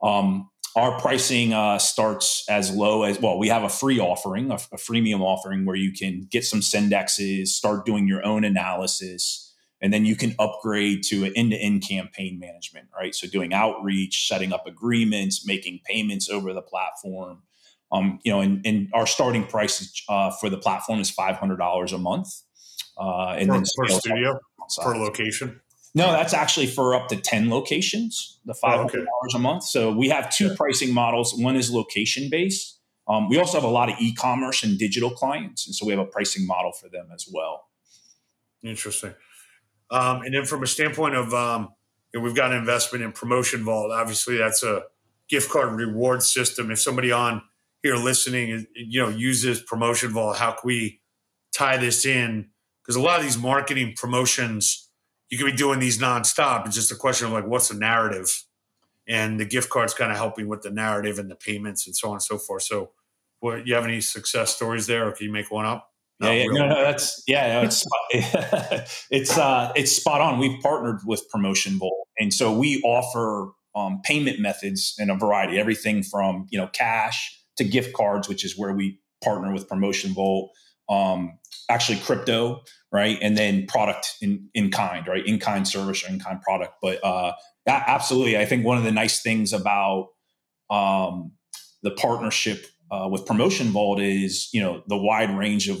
Um, 0.00 0.50
our 0.76 0.98
pricing 0.98 1.52
uh, 1.52 1.78
starts 1.78 2.44
as 2.48 2.74
low 2.74 3.04
as 3.04 3.20
well. 3.20 3.38
We 3.38 3.48
have 3.48 3.62
a 3.62 3.68
free 3.68 4.00
offering, 4.00 4.50
a, 4.50 4.54
a 4.54 4.76
freemium 4.76 5.20
offering 5.20 5.64
where 5.64 5.76
you 5.76 5.92
can 5.92 6.26
get 6.30 6.44
some 6.44 6.60
Cindexes, 6.60 7.48
start 7.48 7.86
doing 7.86 8.08
your 8.08 8.24
own 8.24 8.44
analysis, 8.44 9.52
and 9.80 9.92
then 9.92 10.04
you 10.04 10.16
can 10.16 10.34
upgrade 10.38 11.04
to 11.04 11.24
an 11.24 11.32
end-to-end 11.36 11.86
campaign 11.86 12.40
management. 12.40 12.88
Right, 12.96 13.14
so 13.14 13.28
doing 13.28 13.52
outreach, 13.52 14.26
setting 14.26 14.52
up 14.52 14.66
agreements, 14.66 15.46
making 15.46 15.80
payments 15.84 16.28
over 16.28 16.52
the 16.52 16.62
platform. 16.62 17.42
Um, 17.92 18.18
you 18.24 18.32
know, 18.32 18.40
and, 18.40 18.66
and, 18.66 18.88
our 18.92 19.06
starting 19.06 19.46
price 19.46 20.02
uh, 20.08 20.32
for 20.32 20.50
the 20.50 20.56
platform 20.56 20.98
is 20.98 21.10
five 21.10 21.36
hundred 21.36 21.58
dollars 21.58 21.92
a 21.92 21.98
month, 21.98 22.28
uh, 22.98 23.36
and 23.38 23.48
per, 23.48 23.54
then 23.54 23.64
per 23.76 23.88
studio, 23.88 24.38
per 24.82 24.96
location. 24.96 25.60
No, 25.94 26.10
that's 26.10 26.34
actually 26.34 26.66
for 26.66 26.94
up 26.94 27.08
to 27.08 27.16
10 27.16 27.50
locations, 27.50 28.40
the 28.44 28.52
$500 28.52 28.62
oh, 28.64 28.84
okay. 28.86 28.98
a 29.34 29.38
month. 29.38 29.62
So 29.62 29.92
we 29.92 30.08
have 30.08 30.34
two 30.34 30.54
pricing 30.56 30.92
models. 30.92 31.34
One 31.36 31.54
is 31.54 31.70
location 31.70 32.28
based. 32.30 32.80
Um, 33.06 33.28
we 33.28 33.38
also 33.38 33.58
have 33.58 33.64
a 33.64 33.72
lot 33.72 33.90
of 33.90 33.96
e 34.00 34.12
commerce 34.14 34.64
and 34.64 34.78
digital 34.78 35.10
clients. 35.10 35.66
And 35.66 35.74
so 35.74 35.86
we 35.86 35.92
have 35.92 36.00
a 36.00 36.06
pricing 36.06 36.46
model 36.46 36.72
for 36.72 36.88
them 36.88 37.08
as 37.14 37.28
well. 37.32 37.68
Interesting. 38.62 39.14
Um, 39.90 40.22
and 40.22 40.34
then 40.34 40.44
from 40.44 40.62
a 40.62 40.66
standpoint 40.66 41.14
of, 41.14 41.32
um, 41.32 41.68
you 42.12 42.20
know, 42.20 42.24
we've 42.24 42.34
got 42.34 42.52
an 42.52 42.58
investment 42.58 43.04
in 43.04 43.12
Promotion 43.12 43.62
Vault. 43.62 43.92
Obviously, 43.92 44.38
that's 44.38 44.62
a 44.62 44.84
gift 45.28 45.50
card 45.50 45.72
reward 45.74 46.22
system. 46.22 46.70
If 46.70 46.80
somebody 46.80 47.12
on 47.12 47.42
here 47.82 47.96
listening, 47.96 48.66
you 48.74 49.02
know, 49.02 49.10
uses 49.10 49.60
Promotion 49.60 50.10
Vault, 50.10 50.38
how 50.38 50.52
can 50.52 50.62
we 50.64 51.02
tie 51.54 51.76
this 51.76 52.06
in? 52.06 52.48
Because 52.82 52.96
a 52.96 53.00
lot 53.00 53.18
of 53.18 53.24
these 53.24 53.38
marketing 53.38 53.94
promotions, 53.96 54.90
you 55.30 55.38
could 55.38 55.46
be 55.46 55.56
doing 55.56 55.80
these 55.80 55.98
nonstop. 55.98 56.66
It's 56.66 56.74
just 56.74 56.92
a 56.92 56.96
question 56.96 57.26
of 57.26 57.32
like, 57.32 57.46
what's 57.46 57.68
the 57.68 57.74
narrative? 57.74 58.28
And 59.06 59.38
the 59.38 59.44
gift 59.44 59.70
card's 59.70 59.94
kind 59.94 60.10
of 60.10 60.16
helping 60.16 60.48
with 60.48 60.62
the 60.62 60.70
narrative 60.70 61.18
and 61.18 61.30
the 61.30 61.34
payments 61.34 61.86
and 61.86 61.94
so 61.94 62.08
on 62.08 62.14
and 62.14 62.22
so 62.22 62.38
forth. 62.38 62.62
So, 62.62 62.92
what 63.40 63.66
you 63.66 63.74
have 63.74 63.84
any 63.84 64.00
success 64.00 64.54
stories 64.54 64.86
there, 64.86 65.06
or 65.06 65.12
can 65.12 65.26
you 65.26 65.32
make 65.32 65.50
one 65.50 65.66
up? 65.66 65.90
Yeah, 66.20 66.32
yeah 66.32 66.46
no, 66.46 66.68
no, 66.68 66.82
that's 66.82 67.22
yeah, 67.26 67.54
no, 67.54 67.62
it's 67.62 67.84
it's 69.10 69.36
uh, 69.36 69.72
it's 69.76 69.92
spot 69.92 70.20
on. 70.20 70.38
We've 70.38 70.58
partnered 70.62 71.00
with 71.04 71.28
Promotion 71.28 71.78
Vault, 71.78 72.08
and 72.18 72.32
so 72.32 72.56
we 72.56 72.80
offer 72.82 73.52
um, 73.74 74.00
payment 74.04 74.38
methods 74.40 74.94
in 74.98 75.10
a 75.10 75.16
variety, 75.16 75.58
everything 75.58 76.02
from 76.02 76.46
you 76.50 76.58
know 76.58 76.68
cash 76.68 77.38
to 77.56 77.64
gift 77.64 77.92
cards, 77.92 78.28
which 78.28 78.44
is 78.44 78.56
where 78.56 78.72
we 78.72 79.00
partner 79.22 79.52
with 79.52 79.68
Promotion 79.68 80.14
Vault. 80.14 80.52
Um, 80.88 81.38
actually, 81.70 81.98
crypto 81.98 82.62
right? 82.94 83.18
And 83.20 83.36
then 83.36 83.66
product 83.66 84.14
in 84.22 84.48
in 84.54 84.70
kind, 84.70 85.06
right? 85.08 85.26
In 85.26 85.40
kind 85.40 85.66
service 85.66 86.04
or 86.04 86.08
in 86.12 86.20
kind 86.20 86.40
product. 86.40 86.74
But 86.80 87.04
uh, 87.04 87.32
absolutely, 87.66 88.38
I 88.38 88.46
think 88.46 88.64
one 88.64 88.78
of 88.78 88.84
the 88.84 88.92
nice 88.92 89.20
things 89.20 89.52
about 89.52 90.10
um, 90.70 91.32
the 91.82 91.90
partnership 91.90 92.64
uh, 92.92 93.08
with 93.10 93.26
Promotion 93.26 93.66
Vault 93.68 94.00
is 94.00 94.48
you 94.52 94.62
know 94.62 94.84
the 94.86 94.96
wide 94.96 95.36
range 95.36 95.68
of 95.68 95.78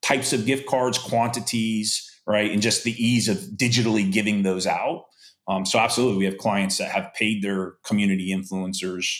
types 0.00 0.32
of 0.32 0.46
gift 0.46 0.66
cards, 0.66 0.96
quantities, 0.96 2.08
right, 2.24 2.52
and 2.52 2.62
just 2.62 2.84
the 2.84 2.92
ease 3.04 3.28
of 3.28 3.38
digitally 3.56 4.10
giving 4.10 4.44
those 4.44 4.64
out. 4.64 5.06
Um, 5.48 5.66
so 5.66 5.80
absolutely, 5.80 6.18
we 6.18 6.24
have 6.24 6.38
clients 6.38 6.78
that 6.78 6.92
have 6.92 7.12
paid 7.14 7.42
their 7.42 7.74
community 7.84 8.32
influencers 8.32 9.18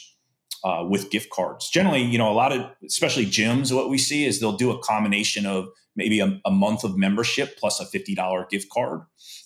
uh, 0.64 0.84
with 0.88 1.10
gift 1.10 1.30
cards. 1.30 1.68
Generally, 1.68 2.02
you 2.02 2.18
know, 2.18 2.30
a 2.30 2.34
lot 2.34 2.52
of, 2.52 2.68
especially 2.84 3.26
gyms, 3.26 3.74
what 3.74 3.90
we 3.90 3.98
see 3.98 4.24
is 4.24 4.40
they'll 4.40 4.56
do 4.56 4.70
a 4.70 4.78
combination 4.82 5.46
of 5.46 5.68
maybe 5.96 6.20
a, 6.20 6.40
a 6.44 6.50
month 6.50 6.84
of 6.84 6.96
membership 6.96 7.58
plus 7.58 7.80
a 7.80 7.84
$50 7.84 8.48
gift 8.48 8.70
card 8.70 9.02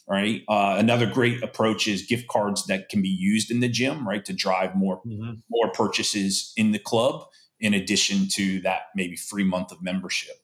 right 0.08 0.42
uh, 0.48 0.76
another 0.78 1.06
great 1.06 1.42
approach 1.42 1.86
is 1.86 2.02
gift 2.02 2.26
cards 2.28 2.66
that 2.66 2.88
can 2.88 3.02
be 3.02 3.08
used 3.08 3.50
in 3.50 3.60
the 3.60 3.68
gym 3.68 4.08
right 4.08 4.24
to 4.24 4.32
drive 4.32 4.74
more 4.74 5.02
mm-hmm. 5.02 5.34
more 5.50 5.70
purchases 5.72 6.52
in 6.56 6.72
the 6.72 6.78
club 6.78 7.26
in 7.60 7.74
addition 7.74 8.28
to 8.28 8.60
that 8.60 8.82
maybe 8.94 9.16
free 9.16 9.44
month 9.44 9.70
of 9.70 9.82
membership 9.82 10.36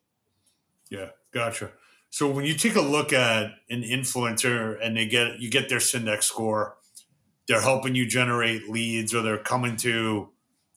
yeah 0.90 1.08
gotcha 1.32 1.72
so 2.10 2.30
when 2.30 2.44
you 2.44 2.54
take 2.54 2.76
a 2.76 2.80
look 2.80 3.12
at 3.12 3.52
an 3.70 3.82
influencer 3.82 4.76
and 4.82 4.96
they 4.96 5.06
get 5.06 5.40
you 5.40 5.50
get 5.50 5.68
their 5.68 5.78
cindex 5.78 6.24
score 6.24 6.76
they're 7.48 7.62
helping 7.62 7.94
you 7.94 8.06
generate 8.06 8.68
leads 8.68 9.14
or 9.14 9.22
they're 9.22 9.38
coming 9.38 9.76
to 9.76 10.28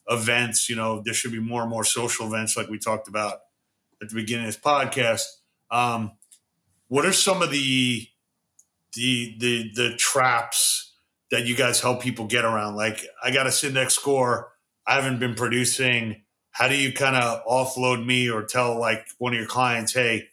events 0.10 0.70
you 0.70 0.76
know 0.76 1.02
there 1.04 1.14
should 1.14 1.32
be 1.32 1.40
more 1.40 1.62
and 1.62 1.70
more 1.70 1.84
social 1.84 2.28
events 2.28 2.56
like 2.56 2.70
we 2.70 2.80
talked 2.80 3.08
about 3.08 3.40
at 4.02 4.10
the 4.10 4.16
beginning 4.16 4.46
of 4.46 4.54
this 4.54 4.62
podcast. 4.62 5.24
Um, 5.72 6.12
what 6.88 7.06
are 7.06 7.14
some 7.14 7.42
of 7.42 7.52
the 7.52 8.08
the 8.94 9.36
the 9.40 9.72
the 9.76 9.96
traps 9.98 10.94
that 11.32 11.46
you 11.46 11.56
guys 11.56 11.82
help 11.82 12.02
people 12.02 12.26
get 12.26 12.46
around? 12.46 12.76
Like, 12.76 13.06
I 13.24 13.32
got 13.32 13.48
a 13.48 13.50
Cindex 13.50 13.92
score. 13.92 14.54
I 14.86 14.96
haven't 14.96 15.20
been 15.20 15.36
producing. 15.36 16.24
How 16.52 16.68
do 16.68 16.76
you 16.76 16.94
kind 16.94 17.16
of 17.16 17.46
offload 17.46 18.06
me 18.06 18.30
or 18.30 18.44
tell 18.44 18.80
like 18.80 19.06
one 19.20 19.34
of 19.34 19.40
your 19.40 19.48
clients, 19.48 19.94
hey, 19.94 20.30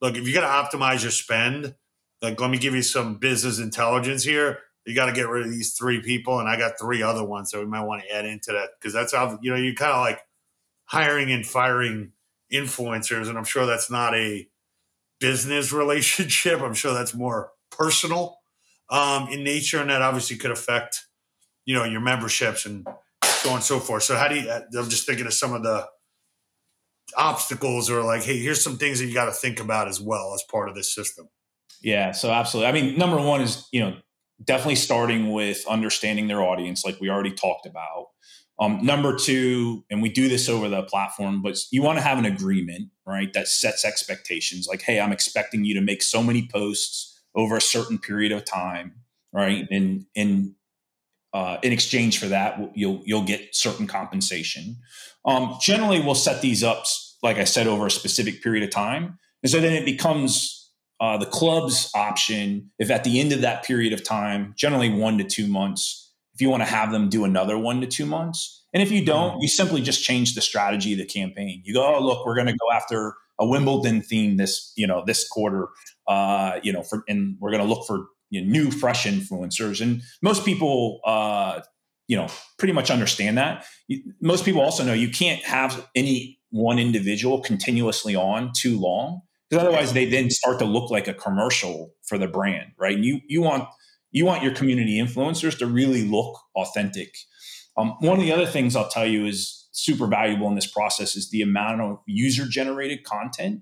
look, 0.00 0.16
if 0.16 0.26
you 0.26 0.34
got 0.34 0.42
to 0.70 0.76
optimize 0.76 1.02
your 1.02 1.10
spend, 1.10 1.74
like 2.22 2.40
let 2.40 2.50
me 2.50 2.58
give 2.58 2.74
you 2.74 2.82
some 2.82 3.16
business 3.16 3.58
intelligence 3.58 4.22
here. 4.22 4.60
You 4.86 4.94
got 4.94 5.06
to 5.06 5.12
get 5.12 5.28
rid 5.28 5.44
of 5.44 5.52
these 5.52 5.74
three 5.74 6.00
people, 6.00 6.38
and 6.38 6.48
I 6.48 6.56
got 6.56 6.78
three 6.78 7.02
other 7.02 7.24
ones 7.24 7.50
that 7.50 7.58
we 7.58 7.66
might 7.66 7.82
want 7.82 8.02
to 8.02 8.14
add 8.14 8.24
into 8.24 8.52
that 8.52 8.70
because 8.78 8.92
that's 8.92 9.12
how 9.12 9.38
you 9.42 9.50
know 9.50 9.56
you 9.56 9.74
kind 9.74 9.92
of 9.92 10.00
like 10.00 10.20
hiring 10.84 11.32
and 11.32 11.44
firing 11.44 12.12
influencers, 12.52 13.28
and 13.28 13.36
I'm 13.36 13.44
sure 13.44 13.66
that's 13.66 13.90
not 13.90 14.14
a 14.14 14.48
business 15.20 15.72
relationship. 15.72 16.60
I'm 16.60 16.74
sure 16.74 16.94
that's 16.94 17.14
more 17.14 17.50
personal 17.70 18.38
um, 18.88 19.28
in 19.28 19.42
nature, 19.42 19.80
and 19.80 19.90
that 19.90 20.02
obviously 20.02 20.36
could 20.36 20.52
affect, 20.52 21.06
you 21.64 21.74
know, 21.74 21.84
your 21.84 22.00
memberships 22.00 22.64
and 22.64 22.86
so 23.24 23.50
on 23.50 23.56
and 23.56 23.64
so 23.64 23.80
forth. 23.80 24.04
So 24.04 24.16
how 24.16 24.28
do 24.28 24.36
you? 24.36 24.50
I'm 24.50 24.88
just 24.88 25.06
thinking 25.06 25.26
of 25.26 25.34
some 25.34 25.52
of 25.52 25.62
the 25.62 25.86
obstacles, 27.16 27.90
or 27.90 28.02
like, 28.02 28.22
hey, 28.22 28.38
here's 28.38 28.62
some 28.62 28.78
things 28.78 29.00
that 29.00 29.06
you 29.06 29.14
got 29.14 29.26
to 29.26 29.32
think 29.32 29.58
about 29.58 29.88
as 29.88 30.00
well 30.00 30.32
as 30.34 30.44
part 30.50 30.68
of 30.68 30.74
this 30.74 30.94
system. 30.94 31.28
Yeah, 31.82 32.12
so 32.12 32.30
absolutely. 32.30 32.68
I 32.68 32.72
mean, 32.72 32.98
number 32.98 33.16
one 33.16 33.40
is 33.40 33.68
you 33.72 33.80
know 33.80 33.96
definitely 34.42 34.76
starting 34.76 35.32
with 35.32 35.64
understanding 35.68 36.28
their 36.28 36.42
audience, 36.42 36.84
like 36.84 37.00
we 37.00 37.10
already 37.10 37.32
talked 37.32 37.66
about. 37.66 38.08
Um, 38.58 38.80
number 38.82 39.14
two, 39.16 39.84
and 39.90 40.00
we 40.00 40.08
do 40.08 40.28
this 40.28 40.48
over 40.48 40.68
the 40.68 40.82
platform, 40.82 41.42
but 41.42 41.58
you 41.70 41.82
want 41.82 41.98
to 41.98 42.02
have 42.02 42.18
an 42.18 42.24
agreement, 42.24 42.88
right? 43.06 43.30
That 43.34 43.48
sets 43.48 43.84
expectations. 43.84 44.66
Like, 44.66 44.82
hey, 44.82 44.98
I'm 44.98 45.12
expecting 45.12 45.64
you 45.64 45.74
to 45.74 45.82
make 45.82 46.02
so 46.02 46.22
many 46.22 46.48
posts 46.50 47.20
over 47.34 47.56
a 47.56 47.60
certain 47.60 47.98
period 47.98 48.32
of 48.32 48.44
time, 48.46 48.94
right? 49.32 49.66
And 49.70 50.06
in 50.14 50.54
uh, 51.34 51.58
in 51.62 51.70
exchange 51.70 52.18
for 52.18 52.26
that, 52.26 52.58
you'll 52.74 53.02
you'll 53.04 53.24
get 53.24 53.54
certain 53.54 53.86
compensation. 53.86 54.76
Um, 55.26 55.58
generally, 55.60 56.00
we'll 56.00 56.14
set 56.14 56.40
these 56.40 56.64
up, 56.64 56.84
like 57.22 57.36
I 57.36 57.44
said, 57.44 57.66
over 57.66 57.86
a 57.86 57.90
specific 57.90 58.42
period 58.42 58.64
of 58.64 58.70
time, 58.70 59.18
and 59.42 59.50
so 59.52 59.60
then 59.60 59.74
it 59.74 59.84
becomes 59.84 60.65
uh, 61.00 61.16
the 61.16 61.26
club's 61.26 61.90
option. 61.94 62.70
If 62.78 62.90
at 62.90 63.04
the 63.04 63.20
end 63.20 63.32
of 63.32 63.42
that 63.42 63.64
period 63.64 63.92
of 63.92 64.04
time, 64.04 64.54
generally 64.56 64.90
one 64.90 65.18
to 65.18 65.24
two 65.24 65.46
months, 65.46 66.12
if 66.34 66.40
you 66.40 66.50
want 66.50 66.62
to 66.62 66.68
have 66.68 66.92
them 66.92 67.08
do 67.08 67.24
another 67.24 67.58
one 67.58 67.80
to 67.80 67.86
two 67.86 68.06
months. 68.06 68.64
And 68.72 68.82
if 68.82 68.90
you 68.90 69.04
don't, 69.04 69.32
mm-hmm. 69.32 69.42
you 69.42 69.48
simply 69.48 69.80
just 69.80 70.04
change 70.04 70.34
the 70.34 70.42
strategy 70.42 70.92
of 70.92 70.98
the 70.98 71.06
campaign. 71.06 71.62
You 71.64 71.72
go, 71.72 71.96
oh, 71.96 72.04
look, 72.04 72.26
we're 72.26 72.34
going 72.34 72.48
to 72.48 72.52
go 72.52 72.70
after 72.74 73.14
a 73.38 73.46
Wimbledon 73.46 74.02
theme 74.02 74.36
this, 74.36 74.72
you 74.76 74.86
know, 74.86 75.02
this 75.06 75.26
quarter, 75.26 75.68
uh, 76.06 76.60
you 76.62 76.72
know, 76.72 76.82
for, 76.82 77.02
and 77.08 77.36
we're 77.40 77.50
going 77.50 77.62
to 77.62 77.68
look 77.68 77.86
for 77.86 78.06
you 78.28 78.42
know, 78.42 78.50
new, 78.50 78.70
fresh 78.70 79.06
influencers. 79.06 79.80
And 79.80 80.02
most 80.20 80.44
people, 80.44 81.00
uh, 81.04 81.60
you 82.08 82.16
know, 82.16 82.28
pretty 82.58 82.72
much 82.72 82.90
understand 82.90 83.38
that. 83.38 83.64
Most 84.20 84.44
people 84.44 84.60
also 84.60 84.84
know 84.84 84.92
you 84.92 85.10
can't 85.10 85.42
have 85.44 85.88
any 85.94 86.38
one 86.50 86.78
individual 86.78 87.40
continuously 87.40 88.14
on 88.14 88.52
too 88.54 88.78
long 88.78 89.22
because 89.48 89.64
otherwise 89.64 89.92
they 89.92 90.06
then 90.06 90.30
start 90.30 90.58
to 90.58 90.64
look 90.64 90.90
like 90.90 91.08
a 91.08 91.14
commercial 91.14 91.92
for 92.04 92.18
the 92.18 92.28
brand, 92.28 92.72
right? 92.78 92.98
You 92.98 93.20
you 93.28 93.42
want 93.42 93.68
you 94.10 94.24
want 94.24 94.42
your 94.42 94.54
community 94.54 95.00
influencers 95.00 95.58
to 95.58 95.66
really 95.66 96.04
look 96.04 96.38
authentic. 96.54 97.16
Um, 97.76 97.94
one 98.00 98.18
of 98.18 98.24
the 98.24 98.32
other 98.32 98.46
things 98.46 98.74
I'll 98.74 98.88
tell 98.88 99.06
you 99.06 99.26
is 99.26 99.68
super 99.72 100.06
valuable 100.06 100.48
in 100.48 100.54
this 100.54 100.66
process 100.66 101.16
is 101.16 101.30
the 101.30 101.42
amount 101.42 101.82
of 101.82 101.98
user 102.06 102.46
generated 102.46 103.04
content 103.04 103.60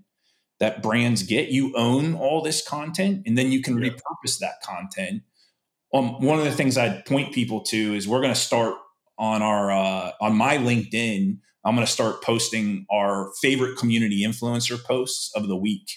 that 0.61 0.83
brands 0.83 1.25
get. 1.25 1.49
You 1.49 1.73
own 1.76 2.14
all 2.14 2.41
this 2.41 2.67
content 2.67 3.23
and 3.26 3.37
then 3.37 3.50
you 3.50 3.61
can 3.61 3.83
yeah. 3.83 3.91
repurpose 3.91 4.38
that 4.38 4.62
content. 4.62 5.23
Um, 5.93 6.21
one 6.21 6.38
of 6.38 6.45
the 6.45 6.53
things 6.53 6.79
I'd 6.79 7.05
point 7.05 7.33
people 7.33 7.61
to 7.62 7.95
is 7.95 8.07
we're 8.07 8.21
going 8.21 8.35
to 8.35 8.41
start 8.41 8.75
on 9.19 9.43
our 9.43 9.71
uh, 9.71 10.12
on 10.21 10.37
my 10.37 10.59
LinkedIn. 10.59 11.38
I'm 11.64 11.75
going 11.75 11.87
to 11.87 11.92
start 11.92 12.23
posting 12.23 12.87
our 12.90 13.33
favorite 13.40 13.78
community 13.78 14.25
influencer 14.25 14.83
posts 14.83 15.30
of 15.35 15.49
the 15.49 15.56
week 15.56 15.90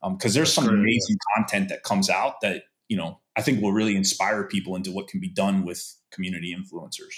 because 0.00 0.02
um, 0.02 0.18
there's 0.18 0.34
That's 0.34 0.52
some 0.54 0.66
great, 0.66 0.78
amazing 0.78 1.16
yeah. 1.16 1.36
content 1.36 1.68
that 1.68 1.84
comes 1.84 2.10
out 2.10 2.40
that 2.42 2.64
you 2.88 2.96
know 2.96 3.20
I 3.36 3.42
think 3.42 3.62
will 3.62 3.72
really 3.72 3.96
inspire 3.96 4.44
people 4.44 4.76
into 4.76 4.90
what 4.90 5.08
can 5.08 5.20
be 5.20 5.28
done 5.28 5.64
with 5.64 5.96
community 6.10 6.54
influencers. 6.54 7.14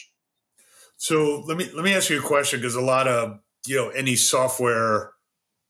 So 0.96 1.42
let 1.46 1.56
me 1.56 1.68
let 1.74 1.84
me 1.84 1.94
ask 1.94 2.10
you 2.10 2.18
a 2.18 2.22
question 2.22 2.60
because 2.60 2.74
a 2.74 2.80
lot 2.80 3.08
of 3.08 3.38
you 3.66 3.76
know 3.76 3.88
any 3.90 4.16
software 4.16 5.12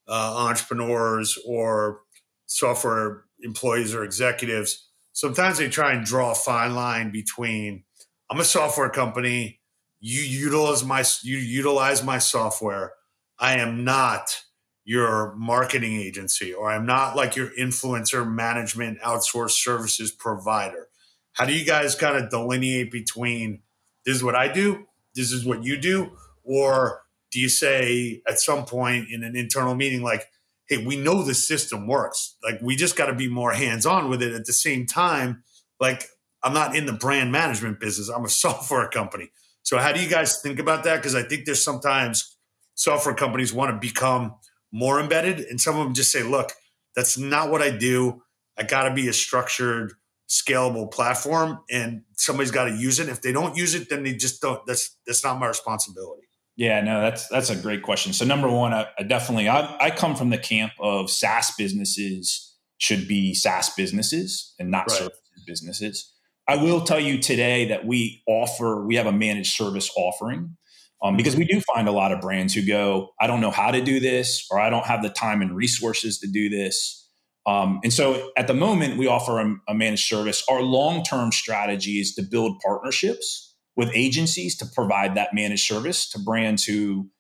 uh, 0.08 0.34
entrepreneurs 0.48 1.38
or 1.46 2.00
software 2.46 3.24
employees 3.40 3.94
or 3.94 4.04
executives 4.04 4.88
sometimes 5.14 5.58
they 5.58 5.68
try 5.68 5.92
and 5.92 6.04
draw 6.04 6.32
a 6.32 6.34
fine 6.34 6.74
line 6.74 7.10
between 7.10 7.84
I'm 8.30 8.40
a 8.40 8.44
software 8.44 8.90
company 8.90 9.60
you 10.06 10.20
utilize 10.20 10.84
my 10.84 11.02
you 11.22 11.38
utilize 11.38 12.04
my 12.04 12.18
software 12.18 12.92
I 13.38 13.58
am 13.58 13.84
not 13.84 14.42
your 14.84 15.34
marketing 15.34 15.98
agency 15.98 16.52
or 16.52 16.70
I'm 16.70 16.84
not 16.84 17.16
like 17.16 17.36
your 17.36 17.48
influencer 17.58 18.30
management 18.30 19.00
outsourced 19.00 19.62
services 19.62 20.12
provider. 20.12 20.88
How 21.32 21.46
do 21.46 21.54
you 21.54 21.64
guys 21.64 21.94
kind 21.94 22.22
of 22.22 22.28
delineate 22.28 22.90
between 22.90 23.62
this 24.04 24.16
is 24.16 24.22
what 24.22 24.34
I 24.34 24.52
do, 24.52 24.86
this 25.14 25.32
is 25.32 25.46
what 25.46 25.64
you 25.64 25.78
do, 25.78 26.12
or 26.42 27.00
do 27.32 27.40
you 27.40 27.48
say 27.48 28.20
at 28.28 28.38
some 28.38 28.66
point 28.66 29.08
in 29.10 29.24
an 29.24 29.34
internal 29.34 29.74
meeting 29.74 30.02
like, 30.02 30.28
hey, 30.68 30.84
we 30.84 30.96
know 30.96 31.22
the 31.22 31.34
system 31.34 31.86
works. 31.86 32.36
Like 32.44 32.60
we 32.60 32.76
just 32.76 32.94
got 32.94 33.06
to 33.06 33.14
be 33.14 33.28
more 33.28 33.52
hands-on 33.52 34.10
with 34.10 34.22
it 34.22 34.34
at 34.34 34.44
the 34.44 34.52
same 34.52 34.84
time. 34.84 35.44
Like 35.80 36.04
I'm 36.42 36.52
not 36.52 36.76
in 36.76 36.84
the 36.84 36.92
brand 36.92 37.32
management 37.32 37.80
business. 37.80 38.10
I'm 38.10 38.26
a 38.26 38.28
software 38.44 38.86
company. 38.90 39.30
So 39.64 39.78
how 39.78 39.92
do 39.92 40.00
you 40.00 40.08
guys 40.08 40.40
think 40.40 40.60
about 40.60 40.84
that? 40.84 40.96
Because 40.96 41.14
I 41.14 41.22
think 41.22 41.46
there's 41.46 41.64
sometimes 41.64 42.36
software 42.74 43.14
companies 43.14 43.52
want 43.52 43.72
to 43.72 43.78
become 43.78 44.36
more 44.70 45.00
embedded, 45.00 45.40
and 45.40 45.60
some 45.60 45.76
of 45.76 45.84
them 45.84 45.94
just 45.94 46.12
say, 46.12 46.22
"Look, 46.22 46.52
that's 46.94 47.18
not 47.18 47.50
what 47.50 47.62
I 47.62 47.70
do. 47.70 48.22
I 48.56 48.62
got 48.62 48.88
to 48.88 48.94
be 48.94 49.08
a 49.08 49.12
structured, 49.12 49.94
scalable 50.28 50.90
platform, 50.90 51.60
and 51.70 52.02
somebody's 52.16 52.50
got 52.52 52.66
to 52.66 52.76
use 52.76 53.00
it. 53.00 53.08
If 53.08 53.22
they 53.22 53.32
don't 53.32 53.56
use 53.56 53.74
it, 53.74 53.88
then 53.88 54.04
they 54.04 54.14
just 54.14 54.40
don't. 54.40 54.64
That's 54.66 54.96
that's 55.06 55.24
not 55.24 55.40
my 55.40 55.48
responsibility." 55.48 56.22
Yeah, 56.56 56.80
no, 56.82 57.00
that's 57.00 57.26
that's 57.28 57.50
a 57.50 57.56
great 57.56 57.82
question. 57.82 58.12
So 58.12 58.24
number 58.24 58.48
one, 58.48 58.72
I, 58.72 58.86
I 58.98 59.02
definitely 59.02 59.48
I, 59.48 59.76
I, 59.80 59.90
come 59.90 60.14
from 60.14 60.30
the 60.30 60.38
camp 60.38 60.72
of 60.78 61.10
SaaS 61.10 61.52
businesses 61.58 62.54
should 62.78 63.08
be 63.08 63.34
SaaS 63.34 63.70
businesses 63.70 64.54
and 64.58 64.70
not 64.70 64.88
right. 64.88 64.98
services 64.98 65.20
businesses. 65.46 66.13
I 66.46 66.56
will 66.56 66.82
tell 66.82 67.00
you 67.00 67.18
today 67.18 67.68
that 67.68 67.86
we 67.86 68.22
offer 68.26 68.84
we 68.84 68.96
have 68.96 69.06
a 69.06 69.12
managed 69.12 69.54
service 69.54 69.90
offering 69.96 70.56
um, 71.02 71.16
because 71.16 71.36
we 71.36 71.44
do 71.44 71.60
find 71.74 71.88
a 71.88 71.92
lot 71.92 72.12
of 72.12 72.20
brands 72.20 72.54
who 72.54 72.66
go, 72.66 73.10
I 73.20 73.26
don't 73.26 73.40
know 73.40 73.50
how 73.50 73.70
to 73.70 73.82
do 73.82 74.00
this, 74.00 74.46
or 74.50 74.58
I 74.58 74.70
don't 74.70 74.86
have 74.86 75.02
the 75.02 75.10
time 75.10 75.42
and 75.42 75.54
resources 75.54 76.18
to 76.20 76.26
do 76.26 76.48
this. 76.48 77.08
Um, 77.46 77.80
and 77.84 77.92
so 77.92 78.30
at 78.38 78.46
the 78.46 78.54
moment, 78.54 78.96
we 78.96 79.06
offer 79.06 79.38
a, 79.38 79.54
a 79.68 79.74
managed 79.74 80.06
service. 80.06 80.42
Our 80.48 80.62
long 80.62 81.04
term 81.04 81.30
strategy 81.30 82.00
is 82.00 82.14
to 82.14 82.22
build 82.22 82.58
partnerships 82.64 83.54
with 83.76 83.90
agencies 83.94 84.56
to 84.58 84.66
provide 84.66 85.14
that 85.16 85.34
managed 85.34 85.66
service 85.66 86.08
to 86.10 86.18
brands 86.18 86.64
who, 86.64 87.10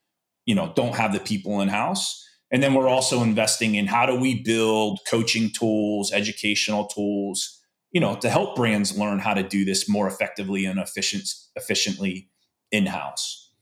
you 0.46 0.54
know, 0.54 0.72
don't 0.74 0.94
have 0.94 1.12
the 1.12 1.20
people 1.20 1.60
in 1.60 1.68
house. 1.68 2.22
And 2.50 2.62
then 2.62 2.72
we're 2.74 2.88
also 2.88 3.22
investing 3.22 3.74
in 3.74 3.86
how 3.86 4.06
do 4.06 4.14
we 4.14 4.42
build 4.42 5.00
coaching 5.10 5.50
tools, 5.50 6.12
educational 6.12 6.86
tools, 6.86 7.60
you 7.94 8.00
know, 8.00 8.16
to 8.16 8.28
help 8.28 8.56
brands 8.56 8.98
learn 8.98 9.20
how 9.20 9.32
to 9.32 9.42
do 9.42 9.64
this 9.64 9.88
more 9.88 10.08
effectively 10.08 10.66
and 10.66 10.80
efficient, 10.80 11.32
efficiently 11.54 12.28
in 12.72 12.86
house. 12.86 13.52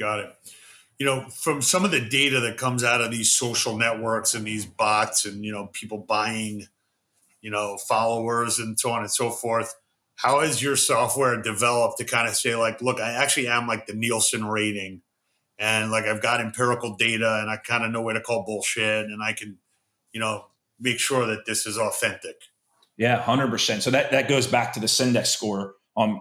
Got 0.00 0.18
it. 0.18 0.34
You 0.98 1.06
know, 1.06 1.28
from 1.28 1.62
some 1.62 1.84
of 1.84 1.92
the 1.92 2.00
data 2.00 2.40
that 2.40 2.58
comes 2.58 2.82
out 2.82 3.00
of 3.00 3.12
these 3.12 3.30
social 3.30 3.78
networks 3.78 4.34
and 4.34 4.44
these 4.44 4.66
bots 4.66 5.24
and, 5.24 5.44
you 5.44 5.52
know, 5.52 5.68
people 5.72 5.98
buying, 5.98 6.66
you 7.40 7.50
know, 7.50 7.76
followers 7.76 8.58
and 8.58 8.78
so 8.80 8.90
on 8.90 9.02
and 9.02 9.10
so 9.10 9.30
forth, 9.30 9.76
how 10.16 10.40
has 10.40 10.60
your 10.60 10.74
software 10.74 11.40
developed 11.40 11.98
to 11.98 12.04
kind 12.04 12.26
of 12.26 12.34
say, 12.34 12.56
like, 12.56 12.82
look, 12.82 12.98
I 12.98 13.12
actually 13.12 13.46
am 13.46 13.68
like 13.68 13.86
the 13.86 13.94
Nielsen 13.94 14.44
rating 14.44 15.02
and 15.56 15.92
like 15.92 16.06
I've 16.06 16.22
got 16.22 16.40
empirical 16.40 16.96
data 16.96 17.38
and 17.40 17.48
I 17.48 17.58
kind 17.58 17.84
of 17.84 17.92
know 17.92 18.02
where 18.02 18.14
to 18.14 18.20
call 18.20 18.44
bullshit 18.44 19.06
and 19.06 19.22
I 19.22 19.34
can, 19.34 19.58
you 20.12 20.18
know, 20.18 20.46
make 20.80 20.98
sure 20.98 21.26
that 21.26 21.46
this 21.46 21.64
is 21.64 21.78
authentic. 21.78 22.36
Yeah, 22.98 23.20
hundred 23.20 23.50
percent. 23.50 23.82
So 23.82 23.90
that 23.90 24.10
that 24.12 24.28
goes 24.28 24.46
back 24.46 24.72
to 24.74 24.80
the 24.80 24.86
Cindex 24.86 25.26
score. 25.26 25.74
Um, 25.96 26.20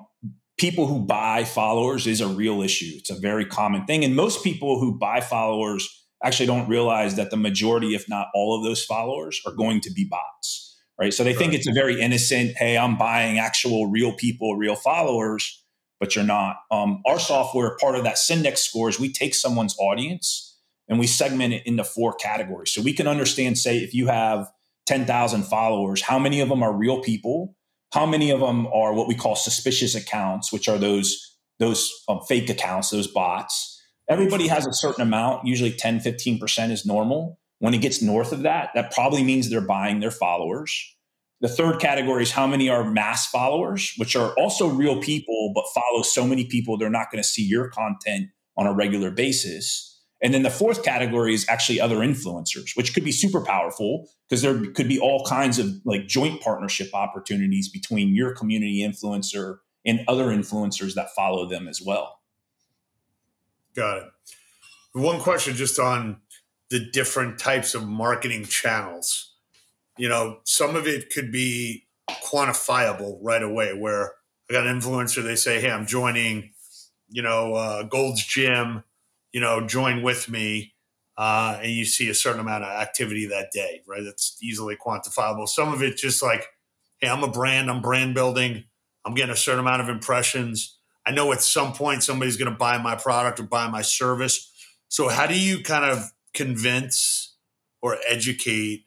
people 0.58 0.88
who 0.88 1.00
buy 1.00 1.44
followers 1.44 2.08
is 2.08 2.22
a 2.22 2.28
real 2.28 2.62
issue. 2.62 2.92
It's 2.96 3.10
a 3.10 3.20
very 3.20 3.46
common 3.46 3.86
thing. 3.86 4.04
And 4.04 4.16
most 4.16 4.44
people 4.44 4.80
who 4.80 4.98
buy 4.98 5.22
followers 5.22 5.88
actually 6.24 6.46
don't 6.46 6.70
realize 6.70 7.16
that 7.16 7.30
the 7.30 7.38
majority, 7.38 7.94
if 7.94 8.08
not 8.08 8.28
all 8.34 8.58
of 8.58 8.64
those 8.64 8.84
followers, 8.84 9.42
are 9.46 9.54
going 9.54 9.82
to 9.82 9.92
be 9.92 10.08
bots. 10.10 10.78
Right. 10.98 11.14
So 11.14 11.26
they 11.26 11.32
right. 11.32 11.40
think 11.40 11.54
it's 11.54 11.68
a 11.68 11.74
very 11.74 12.00
innocent, 12.00 12.56
hey, 12.56 12.78
I'm 12.78 12.98
buying 12.98 13.38
actual 13.38 13.92
real 13.92 14.14
people, 14.14 14.56
real 14.56 14.76
followers, 14.76 15.62
but 16.00 16.16
you're 16.16 16.24
not. 16.24 16.56
Um, 16.72 17.02
our 17.06 17.20
software, 17.20 17.76
part 17.82 17.96
of 17.96 18.06
that 18.06 18.16
Cindex 18.16 18.60
score 18.60 18.88
is 18.88 18.98
we 18.98 19.12
take 19.12 19.36
someone's 19.36 19.76
audience 19.78 20.58
and 20.88 20.98
we 20.98 21.06
segment 21.06 21.54
it 21.54 21.64
into 21.66 21.84
four 21.84 22.14
categories. 22.14 22.74
So 22.74 22.82
we 22.82 22.94
can 22.94 23.08
understand, 23.08 23.58
say, 23.58 23.80
if 23.80 23.94
you 23.94 24.08
have 24.08 24.50
10,000 24.86 25.44
followers, 25.44 26.02
how 26.02 26.20
many 26.20 26.40
of 26.42 26.50
them 26.50 26.64
are 26.64 26.74
real 26.74 27.02
people? 27.02 27.56
how 27.96 28.06
many 28.06 28.30
of 28.30 28.42
them 28.42 28.68
are 28.68 28.94
what 28.94 29.08
we 29.08 29.16
call 29.16 29.38
suspicious 29.38 29.96
accounts, 29.96 30.52
which 30.52 30.68
are 30.68 30.78
those 30.78 31.38
those 31.60 31.90
um, 32.10 32.20
fake 32.28 32.50
accounts, 32.50 32.90
those 32.90 33.08
bots. 33.08 33.82
Everybody 34.10 34.50
has 34.50 34.68
a 34.68 34.74
certain 34.74 35.02
amount, 35.02 35.48
usually 35.48 35.72
10, 35.72 36.02
15% 36.02 36.70
is 36.70 36.86
normal. 36.86 37.40
When 37.60 37.74
it 37.74 37.78
gets 37.80 38.02
north 38.02 38.34
of 38.34 38.42
that, 38.42 38.72
that 38.76 38.92
probably 38.92 39.24
means 39.24 39.50
they're 39.50 39.62
buying 39.62 40.02
their 40.02 40.12
followers. 40.12 40.78
The 41.40 41.48
third 41.48 41.80
category 41.80 42.24
is 42.24 42.32
how 42.32 42.46
many 42.46 42.68
are 42.68 42.92
mass 42.92 43.28
followers, 43.28 43.94
which 43.96 44.18
are 44.18 44.34
also 44.34 44.68
real 44.68 45.02
people, 45.02 45.54
but 45.56 45.64
follow 45.74 46.02
so 46.02 46.28
many 46.28 46.46
people 46.46 46.78
they're 46.78 46.90
not 46.90 47.10
going 47.10 47.24
to 47.24 47.28
see 47.28 47.44
your 47.44 47.70
content 47.70 48.28
on 48.58 48.68
a 48.68 48.74
regular 48.74 49.12
basis. 49.12 49.95
And 50.26 50.34
then 50.34 50.42
the 50.42 50.50
fourth 50.50 50.82
category 50.82 51.36
is 51.36 51.46
actually 51.48 51.80
other 51.80 51.98
influencers, 51.98 52.76
which 52.76 52.96
could 52.96 53.04
be 53.04 53.12
super 53.12 53.42
powerful 53.42 54.10
because 54.28 54.42
there 54.42 54.60
could 54.72 54.88
be 54.88 54.98
all 54.98 55.24
kinds 55.24 55.60
of 55.60 55.68
like 55.86 56.08
joint 56.08 56.42
partnership 56.42 56.90
opportunities 56.96 57.70
between 57.70 58.16
your 58.16 58.34
community 58.34 58.80
influencer 58.80 59.58
and 59.86 60.04
other 60.08 60.30
influencers 60.30 60.96
that 60.96 61.10
follow 61.16 61.48
them 61.48 61.68
as 61.68 61.80
well. 61.80 62.22
Got 63.76 63.98
it. 64.00 64.04
One 64.94 65.20
question 65.20 65.54
just 65.54 65.78
on 65.78 66.22
the 66.72 66.80
different 66.92 67.38
types 67.38 67.76
of 67.76 67.88
marketing 67.88 68.46
channels. 68.46 69.36
You 69.96 70.10
know, 70.10 70.40
some 70.44 70.76
of 70.76 70.88
it 70.88 71.12
could 71.12 71.32
be 71.32 71.86
quantifiable 72.10 73.20
right 73.22 73.44
away 73.44 73.78
where 73.78 74.14
I 74.50 74.54
got 74.54 74.66
an 74.66 74.82
influencer, 74.82 75.22
they 75.22 75.36
say, 75.36 75.62
Hey, 75.62 75.70
I'm 75.70 75.86
joining, 75.86 76.50
you 77.10 77.22
know, 77.22 77.54
uh, 77.54 77.84
Gold's 77.84 78.26
Gym, 78.26 78.84
you 79.36 79.42
know, 79.42 79.68
join 79.68 80.02
with 80.02 80.30
me. 80.30 80.74
Uh, 81.18 81.60
and 81.62 81.72
you 81.72 81.84
see 81.84 82.08
a 82.08 82.14
certain 82.14 82.40
amount 82.40 82.64
of 82.64 82.70
activity 82.70 83.26
that 83.26 83.50
day, 83.52 83.82
right? 83.86 84.02
That's 84.02 84.38
easily 84.42 84.78
quantifiable. 84.78 85.46
Some 85.48 85.74
of 85.74 85.84
it 85.84 85.98
just 85.98 86.24
like, 86.24 86.48
Hey, 87.00 87.10
I'm 87.10 87.22
a 87.22 87.30
brand, 87.30 87.70
I'm 87.70 87.82
brand 87.82 88.16
building, 88.16 88.64
I'm 89.06 89.14
getting 89.14 89.34
a 89.34 89.36
certain 89.36 89.60
amount 89.60 89.82
of 89.82 89.90
impressions. 89.90 90.78
I 91.06 91.12
know 91.12 91.34
at 91.34 91.42
some 91.42 91.74
point 91.74 92.04
somebody's 92.04 92.38
going 92.38 92.50
to 92.50 92.58
buy 92.58 92.78
my 92.78 92.96
product 92.96 93.42
or 93.42 93.44
buy 93.44 93.68
my 93.68 93.82
service. 93.82 94.50
So, 94.88 95.10
how 95.10 95.28
do 95.28 95.38
you 95.38 95.62
kind 95.62 95.84
of 95.84 96.12
convince 96.34 97.36
or 97.82 97.98
educate 98.08 98.86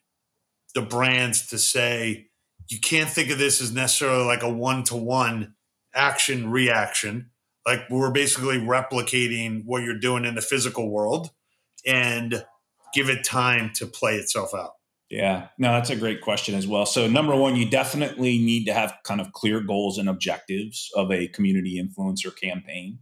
the 0.74 0.82
brands 0.82 1.48
to 1.48 1.58
say, 1.58 2.28
you 2.68 2.80
can't 2.80 3.11
think 3.11 3.30
of 3.30 3.38
this 3.38 3.61
as 3.61 3.70
necessarily 3.72 4.24
like 4.24 4.42
a 4.42 4.48
one 4.48 4.82
to 4.84 4.96
one 4.96 5.54
action 5.94 6.50
reaction. 6.50 7.30
Like 7.68 7.83
we're 7.90 8.11
basically 8.11 8.57
replicating 8.57 9.62
what 9.66 9.83
you're 9.83 9.98
doing 9.98 10.24
in 10.24 10.35
the 10.35 10.40
physical 10.40 10.90
world 10.90 11.28
and 11.87 12.42
give 12.94 13.11
it 13.11 13.24
time 13.24 13.72
to 13.74 13.87
play 13.87 14.14
itself 14.16 14.54
out. 14.54 14.70
Yeah, 15.11 15.48
no, 15.59 15.72
that's 15.72 15.90
a 15.90 15.96
great 15.96 16.22
question 16.22 16.54
as 16.54 16.66
well. 16.66 16.87
So, 16.87 17.07
number 17.07 17.37
one, 17.37 17.57
you 17.57 17.68
definitely 17.68 18.38
need 18.38 18.64
to 18.64 18.72
have 18.72 18.94
kind 19.04 19.20
of 19.20 19.33
clear 19.33 19.61
goals 19.61 19.98
and 19.98 20.09
objectives 20.09 20.90
of 20.96 21.12
a 21.12 21.28
community 21.28 21.78
influencer 21.78 22.35
campaign. 22.35 23.00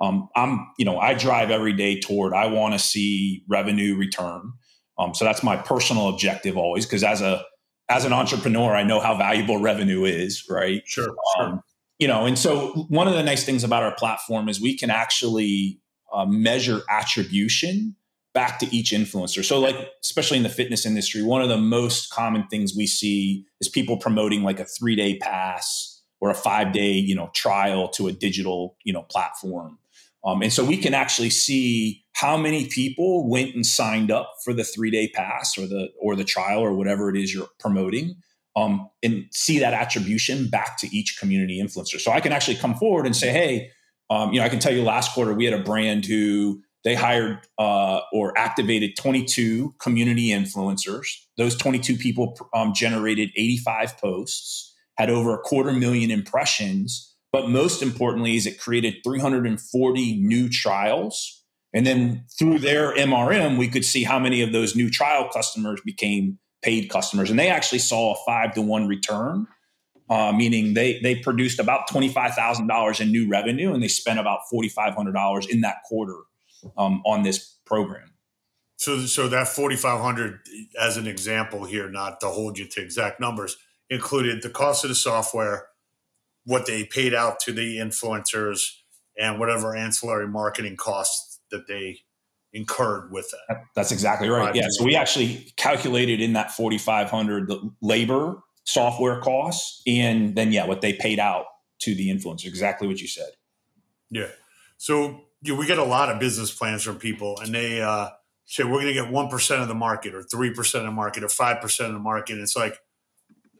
Um, 0.00 0.30
I'm, 0.34 0.66
you 0.78 0.86
know, 0.86 0.98
I 0.98 1.12
drive 1.12 1.50
every 1.50 1.74
day 1.74 2.00
toward 2.00 2.32
I 2.32 2.46
want 2.46 2.72
to 2.72 2.78
see 2.78 3.44
revenue 3.46 3.94
return. 3.94 4.52
Um, 4.98 5.14
so 5.14 5.26
that's 5.26 5.42
my 5.42 5.56
personal 5.56 6.08
objective 6.08 6.56
always, 6.56 6.86
because 6.86 7.04
as 7.04 7.20
a 7.20 7.44
as 7.90 8.06
an 8.06 8.14
entrepreneur, 8.14 8.74
I 8.74 8.84
know 8.84 9.00
how 9.00 9.18
valuable 9.18 9.60
revenue 9.60 10.04
is, 10.04 10.44
right? 10.48 10.82
Sure. 10.86 11.14
Um, 11.38 11.50
sure. 11.50 11.64
You 11.98 12.06
know, 12.06 12.26
and 12.26 12.38
so 12.38 12.86
one 12.88 13.08
of 13.08 13.14
the 13.14 13.22
nice 13.22 13.44
things 13.44 13.64
about 13.64 13.82
our 13.82 13.94
platform 13.94 14.48
is 14.48 14.60
we 14.60 14.76
can 14.76 14.88
actually 14.88 15.80
uh, 16.12 16.26
measure 16.26 16.80
attribution 16.88 17.96
back 18.34 18.60
to 18.60 18.66
each 18.74 18.92
influencer. 18.92 19.44
So, 19.44 19.58
like, 19.58 19.76
especially 20.04 20.36
in 20.36 20.44
the 20.44 20.48
fitness 20.48 20.86
industry, 20.86 21.22
one 21.22 21.42
of 21.42 21.48
the 21.48 21.58
most 21.58 22.10
common 22.10 22.46
things 22.46 22.72
we 22.76 22.86
see 22.86 23.44
is 23.60 23.68
people 23.68 23.96
promoting 23.96 24.44
like 24.44 24.60
a 24.60 24.64
three 24.64 24.94
day 24.94 25.18
pass 25.18 26.00
or 26.20 26.30
a 26.30 26.34
five 26.34 26.72
day, 26.72 26.92
you 26.92 27.14
know, 27.14 27.30
trial 27.34 27.88
to 27.88 28.06
a 28.06 28.12
digital, 28.12 28.76
you 28.84 28.92
know, 28.92 29.02
platform. 29.02 29.78
Um, 30.24 30.42
and 30.42 30.52
so 30.52 30.64
we 30.64 30.76
can 30.76 30.94
actually 30.94 31.30
see 31.30 32.04
how 32.12 32.36
many 32.36 32.66
people 32.66 33.28
went 33.28 33.54
and 33.54 33.64
signed 33.64 34.10
up 34.10 34.32
for 34.44 34.52
the 34.52 34.64
three 34.64 34.90
day 34.90 35.08
pass 35.08 35.56
or 35.56 35.66
the 35.66 35.88
or 36.00 36.16
the 36.16 36.24
trial 36.24 36.60
or 36.60 36.74
whatever 36.74 37.08
it 37.08 37.16
is 37.16 37.32
you're 37.32 37.48
promoting, 37.58 38.16
um, 38.58 38.88
and 39.02 39.26
see 39.32 39.58
that 39.58 39.74
attribution 39.74 40.48
back 40.48 40.78
to 40.78 40.88
each 40.94 41.18
community 41.18 41.60
influencer. 41.62 42.00
So 42.00 42.10
I 42.10 42.20
can 42.20 42.32
actually 42.32 42.56
come 42.56 42.74
forward 42.74 43.06
and 43.06 43.14
say, 43.14 43.30
hey, 43.30 43.70
um, 44.10 44.32
you 44.32 44.40
know, 44.40 44.46
I 44.46 44.48
can 44.48 44.58
tell 44.58 44.72
you 44.72 44.82
last 44.82 45.12
quarter 45.12 45.34
we 45.34 45.44
had 45.44 45.54
a 45.54 45.62
brand 45.62 46.06
who 46.06 46.62
they 46.84 46.94
hired 46.94 47.46
uh, 47.58 48.00
or 48.12 48.36
activated 48.38 48.96
22 48.96 49.74
community 49.78 50.28
influencers. 50.28 51.08
Those 51.36 51.56
22 51.56 51.96
people 51.96 52.36
um, 52.54 52.72
generated 52.74 53.30
85 53.36 53.98
posts, 53.98 54.74
had 54.96 55.10
over 55.10 55.34
a 55.34 55.38
quarter 55.38 55.72
million 55.72 56.10
impressions 56.10 57.08
but 57.32 57.48
most 57.48 57.82
importantly, 57.82 58.36
is 58.36 58.46
it 58.46 58.58
created 58.58 58.96
340 59.04 60.16
new 60.16 60.48
trials. 60.48 61.44
And 61.74 61.86
then 61.86 62.24
through 62.38 62.60
their 62.60 62.94
MRM, 62.94 63.58
we 63.58 63.68
could 63.68 63.84
see 63.84 64.04
how 64.04 64.18
many 64.18 64.40
of 64.40 64.52
those 64.52 64.74
new 64.74 64.88
trial 64.88 65.28
customers 65.30 65.80
became 65.84 66.38
paid 66.62 66.90
customers. 66.90 67.30
And 67.30 67.38
they 67.38 67.48
actually 67.48 67.78
saw 67.78 68.14
a 68.14 68.16
five 68.26 68.54
to 68.54 68.62
one 68.62 68.86
return, 68.88 69.46
uh, 70.10 70.32
meaning 70.32 70.74
they, 70.74 71.00
they 71.00 71.16
produced 71.16 71.58
about 71.58 71.88
$25,000 71.88 73.00
in 73.00 73.12
new 73.12 73.28
revenue 73.28 73.72
and 73.72 73.82
they 73.82 73.88
spent 73.88 74.18
about 74.18 74.40
$4,500 74.52 75.48
in 75.48 75.60
that 75.60 75.82
quarter 75.84 76.18
um, 76.76 77.02
on 77.06 77.22
this 77.22 77.56
program. 77.64 78.12
So, 78.76 79.00
so 79.06 79.28
that 79.28 79.48
4,500, 79.48 80.40
as 80.80 80.96
an 80.96 81.06
example 81.06 81.64
here, 81.64 81.90
not 81.90 82.20
to 82.20 82.28
hold 82.28 82.58
you 82.58 82.66
to 82.68 82.80
exact 82.80 83.20
numbers, 83.20 83.56
included 83.90 84.42
the 84.42 84.50
cost 84.50 84.84
of 84.84 84.88
the 84.88 84.94
software, 84.94 85.66
what 86.44 86.66
they 86.66 86.84
paid 86.84 87.12
out 87.12 87.40
to 87.40 87.52
the 87.52 87.78
influencers 87.78 88.70
and 89.18 89.38
whatever 89.40 89.74
ancillary 89.74 90.28
marketing 90.28 90.76
costs 90.76 91.40
that 91.50 91.66
they 91.66 92.00
incurred 92.52 93.12
with 93.12 93.30
that. 93.30 93.62
That's 93.74 93.92
exactly 93.92 94.28
right. 94.28 94.54
Yeah. 94.54 94.66
So 94.70 94.84
we 94.84 94.96
actually 94.96 95.52
calculated 95.56 96.20
in 96.20 96.32
that 96.32 96.50
4,500 96.52 97.48
the 97.48 97.70
labor 97.82 98.38
software 98.64 99.20
costs 99.20 99.82
and 99.86 100.34
then, 100.34 100.52
yeah, 100.52 100.66
what 100.66 100.80
they 100.80 100.92
paid 100.92 101.18
out 101.18 101.46
to 101.80 101.94
the 101.94 102.08
influencer. 102.10 102.46
Exactly 102.46 102.88
what 102.88 103.00
you 103.00 103.08
said. 103.08 103.30
Yeah. 104.10 104.28
So 104.78 105.20
we 105.44 105.66
get 105.66 105.78
a 105.78 105.84
lot 105.84 106.10
of 106.10 106.18
business 106.18 106.54
plans 106.54 106.82
from 106.82 106.98
people 106.98 107.38
and 107.40 107.54
they 107.54 107.80
uh, 107.80 108.08
say, 108.46 108.64
we're 108.64 108.80
going 108.80 108.86
to 108.86 108.94
get 108.94 109.12
1% 109.12 109.62
of 109.62 109.68
the 109.68 109.74
market 109.74 110.14
or 110.14 110.22
3% 110.22 110.74
of 110.74 110.82
the 110.82 110.90
market 110.90 111.22
or 111.22 111.28
5% 111.28 111.86
of 111.86 111.92
the 111.92 111.98
market. 111.98 112.34
And 112.34 112.42
it's 112.42 112.56
like, 112.56 112.78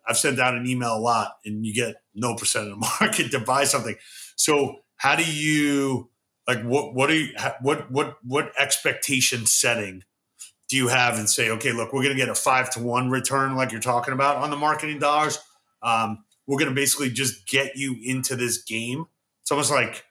I've 0.09 0.17
sent 0.17 0.41
out 0.41 0.55
an 0.55 0.67
email 0.67 0.97
a 0.97 0.99
lot 0.99 1.33
and 1.45 1.67
you 1.67 1.75
get 1.75 1.97
no 2.15 2.35
percent 2.35 2.71
of 2.71 2.81
the 2.81 2.89
market 3.01 3.31
to 3.31 3.41
buy 3.41 3.65
something. 3.65 3.97
So 4.37 4.77
how 4.97 5.17
do 5.17 5.25
you 5.25 6.11
like 6.49 6.63
what 6.63 6.95
what 6.95 7.11
are 7.11 7.15
you 7.15 7.29
what 7.63 7.91
what 7.91 8.17
what 8.25 8.53
expectation 8.59 9.47
setting 9.47 10.03
do 10.69 10.77
you 10.77 10.89
have 10.89 11.19
and 11.19 11.31
say 11.31 11.51
okay 11.51 11.73
look 11.73 11.93
we're 11.93 12.03
going 12.03 12.15
to 12.15 12.19
get 12.19 12.29
a 12.29 12.35
five 12.35 12.71
to 12.71 12.81
one 12.81 13.11
return 13.11 13.55
like 13.55 13.71
you're 13.71 13.81
talking 13.81 14.13
about 14.15 14.37
on 14.37 14.51
the 14.51 14.57
marketing 14.57 14.99
dollars? 14.99 15.39
Um, 15.83 16.25
we're 16.47 16.59
going 16.59 16.71
to 16.71 16.75
basically 16.75 17.11
just 17.11 17.47
get 17.47 17.77
you 17.77 17.97
into 18.03 18.35
this 18.35 18.63
game. 18.63 19.07
It's 19.43 19.53
almost 19.53 19.71
like 19.71 20.05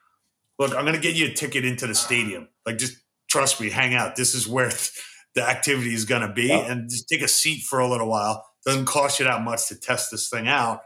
look 0.58 0.74
i'm 0.74 0.86
going 0.86 0.96
to 0.96 1.02
get 1.02 1.16
you 1.16 1.28
a 1.28 1.34
ticket 1.34 1.66
into 1.66 1.88
the 1.88 1.96
stadium. 1.96 2.48
Like 2.66 2.78
just 2.78 2.98
trust 3.30 3.60
me 3.60 3.70
hang 3.70 3.94
out. 3.94 4.16
This 4.16 4.34
is 4.34 4.48
where 4.48 4.72
the 5.36 5.44
activity 5.44 5.94
is 5.94 6.06
going 6.06 6.22
to 6.22 6.34
be. 6.34 6.48
Yeah. 6.48 6.72
and 6.72 6.90
just 6.90 7.10
take 7.10 7.22
a 7.22 7.28
seat 7.28 7.64
for 7.64 7.80
a 7.80 7.88
little 7.88 8.08
while. 8.08 8.46
Doesn't 8.66 8.86
cost 8.86 9.20
you 9.20 9.26
that 9.26 9.44
much 9.44 9.68
to 9.68 9.80
test 9.80 10.12
this 10.12 10.30
thing 10.30 10.48
out 10.48 10.82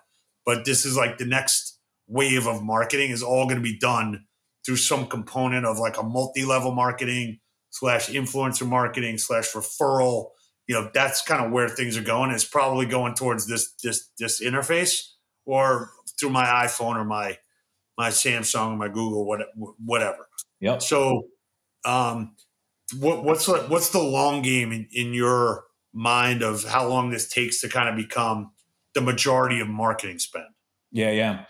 but 0.45 0.65
this 0.65 0.85
is 0.85 0.97
like 0.97 1.17
the 1.17 1.25
next 1.25 1.79
wave 2.07 2.47
of 2.47 2.63
marketing 2.63 3.11
is 3.11 3.23
all 3.23 3.45
going 3.45 3.57
to 3.57 3.61
be 3.61 3.77
done 3.77 4.25
through 4.65 4.77
some 4.77 5.07
component 5.07 5.65
of 5.65 5.79
like 5.79 5.97
a 5.97 6.03
multi-level 6.03 6.71
marketing 6.71 7.39
slash 7.69 8.09
influencer 8.09 8.67
marketing 8.67 9.17
slash 9.17 9.53
referral 9.53 10.29
you 10.67 10.75
know 10.75 10.89
that's 10.93 11.21
kind 11.21 11.43
of 11.43 11.51
where 11.51 11.69
things 11.69 11.97
are 11.97 12.03
going 12.03 12.31
it's 12.31 12.45
probably 12.45 12.85
going 12.85 13.13
towards 13.13 13.47
this 13.47 13.73
this 13.83 14.09
this 14.19 14.41
interface 14.41 15.11
or 15.45 15.91
through 16.19 16.29
my 16.29 16.45
iphone 16.65 16.95
or 16.95 17.05
my 17.05 17.37
my 17.97 18.09
samsung 18.09 18.73
or 18.73 18.77
my 18.77 18.87
google 18.87 19.25
whatever 19.85 20.27
yeah 20.59 20.77
so 20.77 21.23
um 21.85 22.35
what, 22.99 23.23
what's 23.23 23.47
what's 23.47 23.89
the 23.89 23.99
long 23.99 24.41
game 24.41 24.71
in, 24.71 24.87
in 24.91 25.13
your 25.13 25.65
mind 25.93 26.41
of 26.41 26.63
how 26.63 26.87
long 26.87 27.09
this 27.09 27.27
takes 27.27 27.61
to 27.61 27.69
kind 27.69 27.89
of 27.89 27.95
become 27.95 28.51
the 28.93 29.01
majority 29.01 29.59
of 29.59 29.67
marketing 29.67 30.19
spend. 30.19 30.45
Yeah, 30.91 31.11
yeah. 31.11 31.45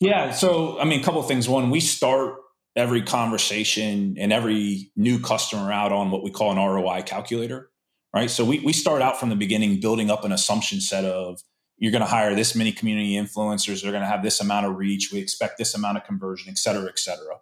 Yeah. 0.00 0.30
So, 0.30 0.78
I 0.78 0.84
mean, 0.84 1.00
a 1.00 1.02
couple 1.02 1.20
of 1.20 1.26
things. 1.26 1.48
One, 1.48 1.70
we 1.70 1.80
start 1.80 2.36
every 2.76 3.02
conversation 3.02 4.16
and 4.18 4.32
every 4.32 4.92
new 4.96 5.18
customer 5.18 5.72
out 5.72 5.90
on 5.90 6.10
what 6.10 6.22
we 6.22 6.30
call 6.30 6.52
an 6.52 6.58
ROI 6.58 7.02
calculator, 7.02 7.70
right? 8.14 8.30
So, 8.30 8.44
we, 8.44 8.60
we 8.60 8.72
start 8.72 9.02
out 9.02 9.18
from 9.18 9.28
the 9.28 9.36
beginning 9.36 9.80
building 9.80 10.10
up 10.10 10.24
an 10.24 10.32
assumption 10.32 10.80
set 10.80 11.04
of 11.04 11.40
you're 11.78 11.92
going 11.92 12.02
to 12.02 12.08
hire 12.08 12.34
this 12.34 12.54
many 12.54 12.72
community 12.72 13.12
influencers, 13.12 13.82
they're 13.82 13.92
going 13.92 14.02
to 14.02 14.08
have 14.08 14.22
this 14.22 14.40
amount 14.40 14.66
of 14.66 14.76
reach, 14.76 15.10
we 15.12 15.20
expect 15.20 15.58
this 15.58 15.74
amount 15.74 15.96
of 15.96 16.04
conversion, 16.04 16.50
et 16.50 16.58
cetera, 16.58 16.88
et 16.88 16.98
cetera. 16.98 17.36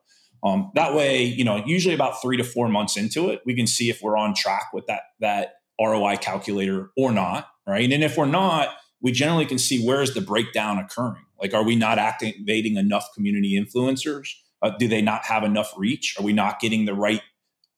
Um, 0.44 0.70
that 0.74 0.94
way, 0.94 1.24
you 1.24 1.44
know, 1.44 1.62
usually 1.64 1.94
about 1.94 2.20
three 2.20 2.36
to 2.36 2.44
four 2.44 2.68
months 2.68 2.96
into 2.96 3.30
it, 3.30 3.40
we 3.46 3.54
can 3.54 3.66
see 3.66 3.88
if 3.88 4.02
we're 4.02 4.16
on 4.16 4.34
track 4.34 4.72
with 4.72 4.86
that 4.86 5.02
that 5.20 5.54
ROI 5.80 6.16
calculator 6.18 6.90
or 6.96 7.12
not, 7.12 7.48
right? 7.66 7.90
And 7.90 8.04
if 8.04 8.16
we're 8.16 8.26
not, 8.26 8.68
we 9.00 9.12
generally 9.12 9.46
can 9.46 9.58
see 9.58 9.84
where 9.84 10.02
is 10.02 10.14
the 10.14 10.20
breakdown 10.20 10.78
occurring. 10.78 11.25
Like, 11.40 11.54
are 11.54 11.64
we 11.64 11.76
not 11.76 11.98
activating 11.98 12.76
enough 12.76 13.08
community 13.14 13.60
influencers? 13.60 14.30
Uh, 14.62 14.70
do 14.78 14.88
they 14.88 15.02
not 15.02 15.24
have 15.26 15.44
enough 15.44 15.72
reach? 15.76 16.16
Are 16.18 16.24
we 16.24 16.32
not 16.32 16.60
getting 16.60 16.86
the 16.86 16.94
right 16.94 17.22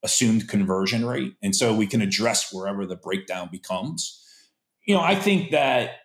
assumed 0.03 0.49
conversion 0.49 1.05
rate? 1.05 1.35
And 1.42 1.55
so 1.55 1.75
we 1.75 1.87
can 1.87 2.01
address 2.01 2.53
wherever 2.53 2.87
the 2.87 2.97
breakdown 2.97 3.49
becomes. 3.51 4.25
You 4.87 4.94
know, 4.94 5.03
I 5.03 5.14
think 5.14 5.51
that 5.51 5.97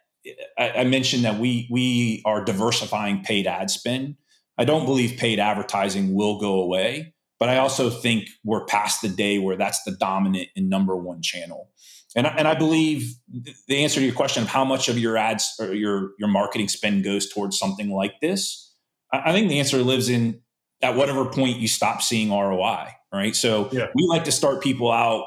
I, 0.58 0.72
I 0.72 0.84
mentioned 0.84 1.24
that 1.26 1.39
we 1.39 1.68
we 1.72 2.22
are 2.26 2.44
diversifying 2.44 3.24
paid 3.24 3.48
ad 3.48 3.70
spend. 3.70 4.16
I 4.58 4.66
don't 4.66 4.86
believe 4.86 5.18
paid 5.18 5.39
advertising 5.39 6.13
will 6.13 6.39
go 6.39 6.62
away, 6.62 7.13
but 7.39 7.50
I 7.50 7.58
also 7.58 7.89
think 7.89 8.30
we're 8.44 8.66
past 8.66 9.02
the 9.02 9.10
day 9.10 9.39
where 9.39 9.58
that's 9.58 9.84
the 9.84 9.92
dominant 9.92 10.50
and 10.56 10.70
number 10.70 10.96
one 10.96 11.22
channel. 11.22 11.72
And, 12.15 12.28
and 12.28 12.47
I 12.47 12.56
believe 12.56 13.15
the 13.67 13.84
answer 13.84 13.99
to 13.99 14.06
your 14.06 14.13
question 14.13 14.43
of 14.43 14.49
how 14.49 14.63
much 14.63 14.88
of 14.88 14.99
your 14.99 15.17
ads 15.17 15.52
or 15.60 15.73
your 15.73 16.12
your 16.19 16.30
marketing 16.30 16.67
spend 16.67 17.04
goes 17.04 17.28
towards 17.30 17.58
something 17.58 17.89
like 17.89 18.19
this, 18.21 18.71
I 19.12 19.32
think 19.32 19.49
the 19.49 19.60
answer 19.60 19.78
lives 19.80 20.10
in 20.10 20.41
at 20.82 20.95
whatever 20.95 21.26
point 21.26 21.58
you 21.58 21.67
stop 21.67 22.02
seeing 22.02 22.30
ROI, 22.30 22.89
right? 23.12 23.36
So 23.36 23.69
yeah. 23.71 23.88
we 23.95 24.06
like 24.08 24.26
to 24.26 24.32
start 24.32 24.62
people 24.62 24.91
out 24.91 25.26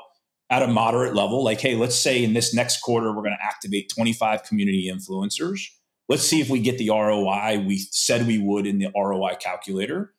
at 0.51 0.63
a 0.63 0.69
moderate 0.69 1.15
level, 1.15 1.43
like, 1.43 1.61
hey, 1.61 1.75
let's 1.75 1.97
say 1.97 2.23
in 2.23 2.35
this 2.35 2.55
next 2.55 2.81
quarter 2.81 3.09
we're 3.09 3.23
going 3.23 3.37
to 3.37 3.45
activate 3.45 3.91
25 3.93 4.45
community 4.45 4.91
influencers. 4.93 5.61
Let's 6.09 6.23
see 6.23 6.41
if 6.41 6.49
we 6.51 6.61
get 6.61 6.79
the 6.79 6.91
ROI 6.91 7.65
we 7.67 7.79
said 7.91 8.27
we 8.29 8.39
would 8.39 8.67
in 8.67 8.79
the 8.79 8.91
ROI 8.95 9.37
calculator. 9.41 10.13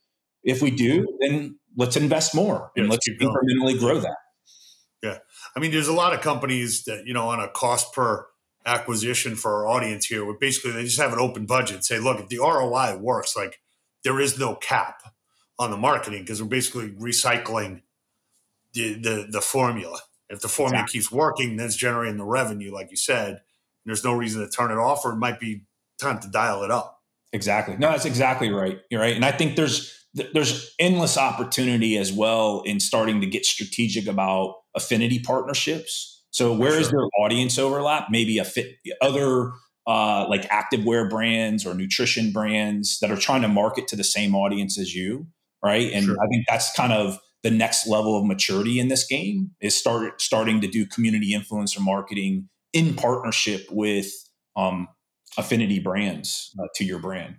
If 0.44 0.62
we 0.62 0.72
do, 0.72 1.06
then 1.22 1.60
let's 1.78 1.96
invest 1.96 2.36
more 2.36 2.72
and 2.76 2.90
let's 2.90 3.08
incrementally 3.08 3.80
grow 3.80 4.00
that. 4.00 4.18
I 5.58 5.60
mean, 5.60 5.72
there's 5.72 5.88
a 5.88 5.94
lot 5.94 6.14
of 6.14 6.22
companies 6.22 6.84
that, 6.84 7.08
you 7.08 7.16
know, 7.16 7.30
on 7.30 7.40
a 7.40 7.48
cost 7.48 7.92
per 7.92 8.28
acquisition 8.64 9.36
for 9.36 9.56
our 9.56 9.68
audience 9.68 10.06
here, 10.06 10.24
where 10.24 10.38
basically 10.38 10.72
they 10.72 10.84
just 10.84 11.00
have 11.00 11.14
an 11.14 11.20
open 11.20 11.48
budget. 11.48 11.84
Say, 11.84 11.98
look, 11.98 12.20
if 12.20 12.30
the 12.30 12.38
ROI 12.38 12.98
works, 12.98 13.36
like 13.36 13.60
there 14.04 14.20
is 14.20 14.38
no 14.38 14.54
cap 14.54 15.02
on 15.58 15.72
the 15.72 15.78
marketing 15.78 16.22
because 16.22 16.44
we're 16.44 16.48
basically 16.48 16.92
recycling 16.92 17.82
the, 18.74 18.94
the, 18.94 19.28
the 19.32 19.42
formula. 19.42 20.00
If 20.30 20.42
the 20.42 20.48
formula 20.48 20.84
exactly. 20.84 21.00
keeps 21.00 21.12
working, 21.12 21.56
then 21.56 21.66
it's 21.66 21.76
generating 21.76 22.18
the 22.18 22.26
revenue, 22.26 22.72
like 22.72 22.92
you 22.92 22.98
said. 22.98 23.42
There's 23.84 24.04
no 24.04 24.14
reason 24.14 24.42
to 24.42 24.50
turn 24.50 24.70
it 24.70 24.78
off, 24.78 25.06
or 25.06 25.14
it 25.14 25.18
might 25.18 25.40
be 25.40 25.64
time 26.00 26.20
to 26.20 26.28
dial 26.28 26.62
it 26.62 26.70
up. 26.70 27.02
Exactly. 27.34 27.78
No, 27.78 27.90
that's 27.90 28.06
exactly 28.06 28.52
right. 28.52 28.80
You're 28.92 29.02
right. 29.02 29.16
And 29.16 29.26
I 29.26 29.32
think 29.32 29.56
there's 29.56 30.06
there's 30.34 30.74
endless 30.80 31.18
opportunity 31.18 31.98
as 31.98 32.12
well 32.12 32.62
in 32.66 32.80
starting 32.80 33.22
to 33.22 33.28
get 33.28 33.46
strategic 33.46 34.08
about 34.08 34.56
affinity 34.78 35.20
partnerships. 35.20 36.24
So 36.30 36.54
where 36.54 36.72
sure. 36.72 36.80
is 36.80 36.92
their 36.92 37.08
audience 37.20 37.58
overlap? 37.58 38.08
Maybe 38.10 38.38
a 38.38 38.46
fit 38.46 38.76
other 39.02 39.52
uh, 39.88 40.28
like 40.30 40.44
activewear 40.50 41.10
brands 41.10 41.66
or 41.66 41.74
nutrition 41.74 42.32
brands 42.32 43.00
that 43.00 43.12
are 43.12 43.18
trying 43.18 43.42
to 43.42 43.48
market 43.48 43.88
to 43.90 43.96
the 43.96 44.04
same 44.04 44.36
audience 44.36 44.78
as 44.78 44.94
you, 44.94 45.28
right? 45.64 45.92
And 45.92 46.06
sure. 46.06 46.16
I 46.22 46.28
think 46.28 46.46
that's 46.48 46.72
kind 46.74 46.94
of 46.94 47.20
the 47.44 47.52
next 47.52 47.88
level 47.88 48.18
of 48.18 48.26
maturity 48.26 48.80
in 48.80 48.88
this 48.88 49.06
game 49.06 49.52
is 49.62 49.76
start 49.76 50.22
starting 50.22 50.62
to 50.62 50.68
do 50.68 50.86
community 50.86 51.34
influencer 51.34 51.80
marketing 51.80 52.50
in 52.74 52.96
partnership 52.96 53.66
with 53.72 54.12
um, 54.56 54.88
affinity 55.38 55.80
brands 55.80 56.54
uh, 56.60 56.68
to 56.76 56.84
your 56.84 57.00
brand. 57.00 57.38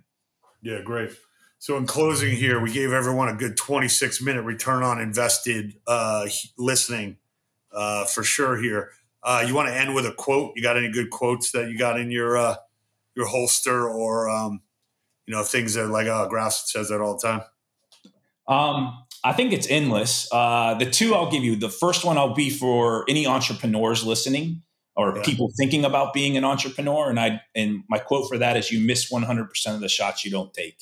Yeah, 0.61 0.81
great. 0.81 1.11
So, 1.59 1.77
in 1.77 1.85
closing, 1.85 2.35
here 2.35 2.59
we 2.59 2.71
gave 2.71 2.93
everyone 2.93 3.27
a 3.27 3.35
good 3.35 3.57
26 3.57 4.21
minute 4.21 4.43
return 4.43 4.81
on 4.81 4.99
invested 4.99 5.75
uh, 5.85 6.27
listening 6.57 7.17
uh, 7.73 8.05
for 8.05 8.23
sure. 8.23 8.57
Here, 8.57 8.91
uh, 9.23 9.43
you 9.47 9.55
want 9.55 9.69
to 9.69 9.75
end 9.75 9.93
with 9.95 10.05
a 10.05 10.11
quote? 10.11 10.53
You 10.55 10.63
got 10.63 10.77
any 10.77 10.89
good 10.89 11.09
quotes 11.09 11.51
that 11.51 11.69
you 11.69 11.77
got 11.77 11.99
in 11.99 12.11
your 12.11 12.37
uh, 12.37 12.55
your 13.15 13.27
holster, 13.27 13.87
or 13.87 14.29
um, 14.29 14.61
you 15.25 15.35
know 15.35 15.43
things 15.43 15.73
that 15.75 15.87
like 15.87 16.07
uh, 16.07 16.27
Growson 16.27 16.65
says 16.67 16.89
that 16.89 17.01
all 17.01 17.17
the 17.17 17.27
time? 17.27 17.41
Um, 18.47 19.03
I 19.23 19.33
think 19.33 19.53
it's 19.53 19.67
endless. 19.69 20.27
Uh, 20.31 20.73
the 20.75 20.89
two 20.89 21.13
I'll 21.13 21.29
give 21.29 21.43
you. 21.43 21.55
The 21.55 21.69
first 21.69 22.05
one 22.05 22.17
I'll 22.17 22.33
be 22.33 22.49
for 22.49 23.05
any 23.09 23.27
entrepreneurs 23.27 24.03
listening 24.05 24.63
or 24.95 25.15
yeah. 25.15 25.23
people 25.23 25.51
thinking 25.57 25.85
about 25.85 26.13
being 26.13 26.35
an 26.35 26.43
entrepreneur. 26.43 27.09
And 27.09 27.19
I 27.19 27.41
and 27.55 27.83
my 27.89 27.99
quote 27.99 28.27
for 28.27 28.37
that 28.37 28.57
is, 28.57 28.71
"You 28.71 28.85
miss 28.85 29.11
100 29.11 29.49
percent 29.49 29.75
of 29.75 29.81
the 29.81 29.89
shots 29.89 30.25
you 30.25 30.31
don't 30.31 30.53
take." 30.53 30.77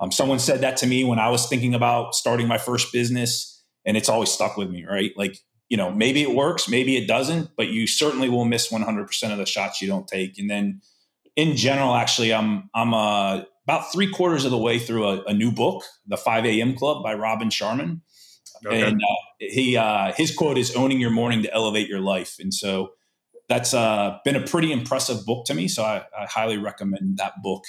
Um, 0.00 0.10
someone 0.10 0.38
said 0.38 0.62
that 0.62 0.78
to 0.78 0.86
me 0.86 1.04
when 1.04 1.18
I 1.18 1.28
was 1.28 1.46
thinking 1.46 1.74
about 1.74 2.14
starting 2.14 2.48
my 2.48 2.56
first 2.56 2.92
business, 2.92 3.62
and 3.84 3.96
it's 3.96 4.08
always 4.08 4.30
stuck 4.30 4.56
with 4.56 4.70
me, 4.70 4.84
right? 4.84 5.12
Like, 5.14 5.38
you 5.70 5.76
know, 5.76 5.90
maybe 5.90 6.20
it 6.20 6.34
works, 6.34 6.68
maybe 6.68 6.96
it 6.96 7.06
doesn't, 7.06 7.50
but 7.56 7.68
you 7.68 7.86
certainly 7.86 8.28
will 8.28 8.44
miss 8.44 8.70
100% 8.70 9.32
of 9.32 9.38
the 9.38 9.46
shots 9.46 9.80
you 9.80 9.88
don't 9.88 10.06
take. 10.06 10.36
And 10.38 10.50
then 10.50 10.82
in 11.36 11.56
general, 11.56 11.94
actually, 11.94 12.34
I'm, 12.34 12.68
I'm 12.74 12.92
uh, 12.92 13.42
about 13.64 13.92
three 13.92 14.10
quarters 14.10 14.44
of 14.44 14.50
the 14.50 14.58
way 14.58 14.80
through 14.80 15.06
a, 15.06 15.22
a, 15.22 15.32
new 15.32 15.52
book, 15.52 15.84
The 16.08 16.16
5 16.16 16.44
a.m. 16.44 16.74
Club 16.74 17.04
by 17.04 17.14
Robin 17.14 17.50
Sharma. 17.50 18.00
Okay. 18.66 18.82
And 18.82 19.00
uh, 19.00 19.16
he, 19.38 19.76
uh, 19.76 20.12
his 20.12 20.34
quote 20.34 20.58
is 20.58 20.74
owning 20.74 21.00
your 21.00 21.10
morning 21.12 21.44
to 21.44 21.54
elevate 21.54 21.88
your 21.88 22.00
life. 22.00 22.36
And 22.40 22.52
so 22.52 22.90
that's 23.48 23.72
uh, 23.72 24.18
been 24.24 24.36
a 24.36 24.44
pretty 24.44 24.72
impressive 24.72 25.24
book 25.24 25.46
to 25.46 25.54
me. 25.54 25.68
So 25.68 25.84
I, 25.84 26.04
I 26.18 26.26
highly 26.26 26.58
recommend 26.58 27.18
that 27.18 27.42
book 27.42 27.62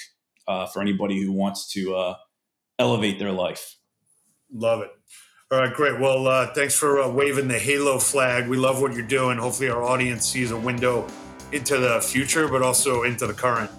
uh, 0.48 0.66
for 0.66 0.82
anybody 0.82 1.22
who 1.22 1.32
wants 1.32 1.72
to 1.74 1.94
uh, 1.94 2.14
elevate 2.80 3.20
their 3.20 3.32
life. 3.32 3.76
Love 4.52 4.82
it. 4.82 4.90
All 5.52 5.58
right, 5.58 5.74
great. 5.74 6.00
Well, 6.00 6.28
uh, 6.28 6.46
thanks 6.54 6.74
for 6.74 7.02
uh, 7.02 7.10
waving 7.10 7.46
the 7.46 7.58
Halo 7.58 7.98
flag. 7.98 8.48
We 8.48 8.56
love 8.56 8.80
what 8.80 8.94
you're 8.94 9.02
doing. 9.02 9.36
Hopefully, 9.36 9.68
our 9.68 9.82
audience 9.82 10.26
sees 10.26 10.50
a 10.50 10.56
window 10.56 11.06
into 11.52 11.76
the 11.76 12.00
future, 12.00 12.48
but 12.48 12.62
also 12.62 13.02
into 13.02 13.26
the 13.26 13.34
current, 13.34 13.70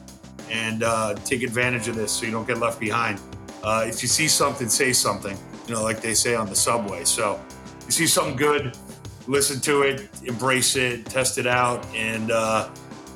and 0.52 0.84
uh, 0.84 1.16
take 1.26 1.42
advantage 1.42 1.88
of 1.88 1.96
this 1.96 2.12
so 2.12 2.28
you 2.28 2.32
don't 2.32 2.46
get 2.46 2.60
left 2.60 2.80
behind. 2.80 3.20
Uh, 3.64 3.86
if 3.88 4.04
you 4.04 4.08
see 4.08 4.28
something, 4.28 4.70
say 4.70 4.94
something. 4.94 5.36
You 5.68 5.74
know, 5.74 5.82
like 5.82 6.00
they 6.00 6.14
say 6.14 6.36
on 6.36 6.48
the 6.48 6.56
subway. 6.56 7.06
So, 7.06 7.42
you 7.88 7.92
see 7.92 8.06
something 8.06 8.36
good, 8.36 8.78
listen 9.26 9.60
to 9.62 9.82
it, 9.82 10.08
embrace 10.26 10.76
it, 10.76 11.08
test 11.08 11.40
it 11.40 11.48
out, 11.48 11.84
and 11.96 12.30
uh, 12.30 12.70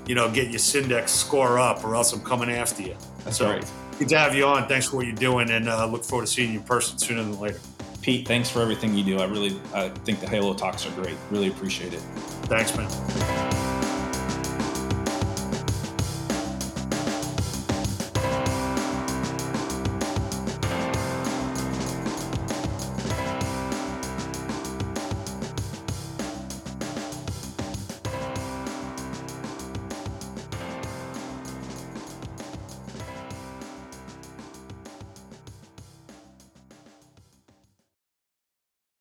you 0.07 0.15
know, 0.15 0.31
get 0.31 0.49
your 0.49 0.57
Cindex 0.57 1.09
score 1.09 1.59
up, 1.59 1.85
or 1.85 1.93
else 1.93 2.11
I'm 2.11 2.21
coming 2.21 2.49
after 2.49 2.81
you. 2.81 2.95
That's 3.23 3.37
so, 3.37 3.51
right. 3.51 3.71
Good 3.99 4.09
to 4.09 4.17
have 4.17 4.33
you 4.33 4.45
on. 4.47 4.67
Thanks 4.67 4.87
for 4.87 4.95
what 4.95 5.05
you're 5.05 5.13
doing, 5.13 5.51
and 5.51 5.69
uh, 5.69 5.85
look 5.85 6.03
forward 6.03 6.25
to 6.25 6.31
seeing 6.31 6.53
you 6.53 6.57
in 6.57 6.65
person 6.65 6.97
sooner 6.97 7.21
than 7.21 7.39
later. 7.39 7.59
Pete, 8.01 8.27
thanks 8.27 8.49
for 8.49 8.61
everything 8.61 8.95
you 8.95 9.03
do. 9.03 9.19
I 9.19 9.25
really 9.25 9.59
I 9.73 9.89
think 9.89 10.19
the 10.19 10.27
Halo 10.27 10.53
talks 10.53 10.85
are 10.85 10.91
great. 10.91 11.17
Really 11.29 11.49
appreciate 11.49 11.93
it. 11.93 12.01
Thanks, 12.47 12.75
man. 12.77 13.76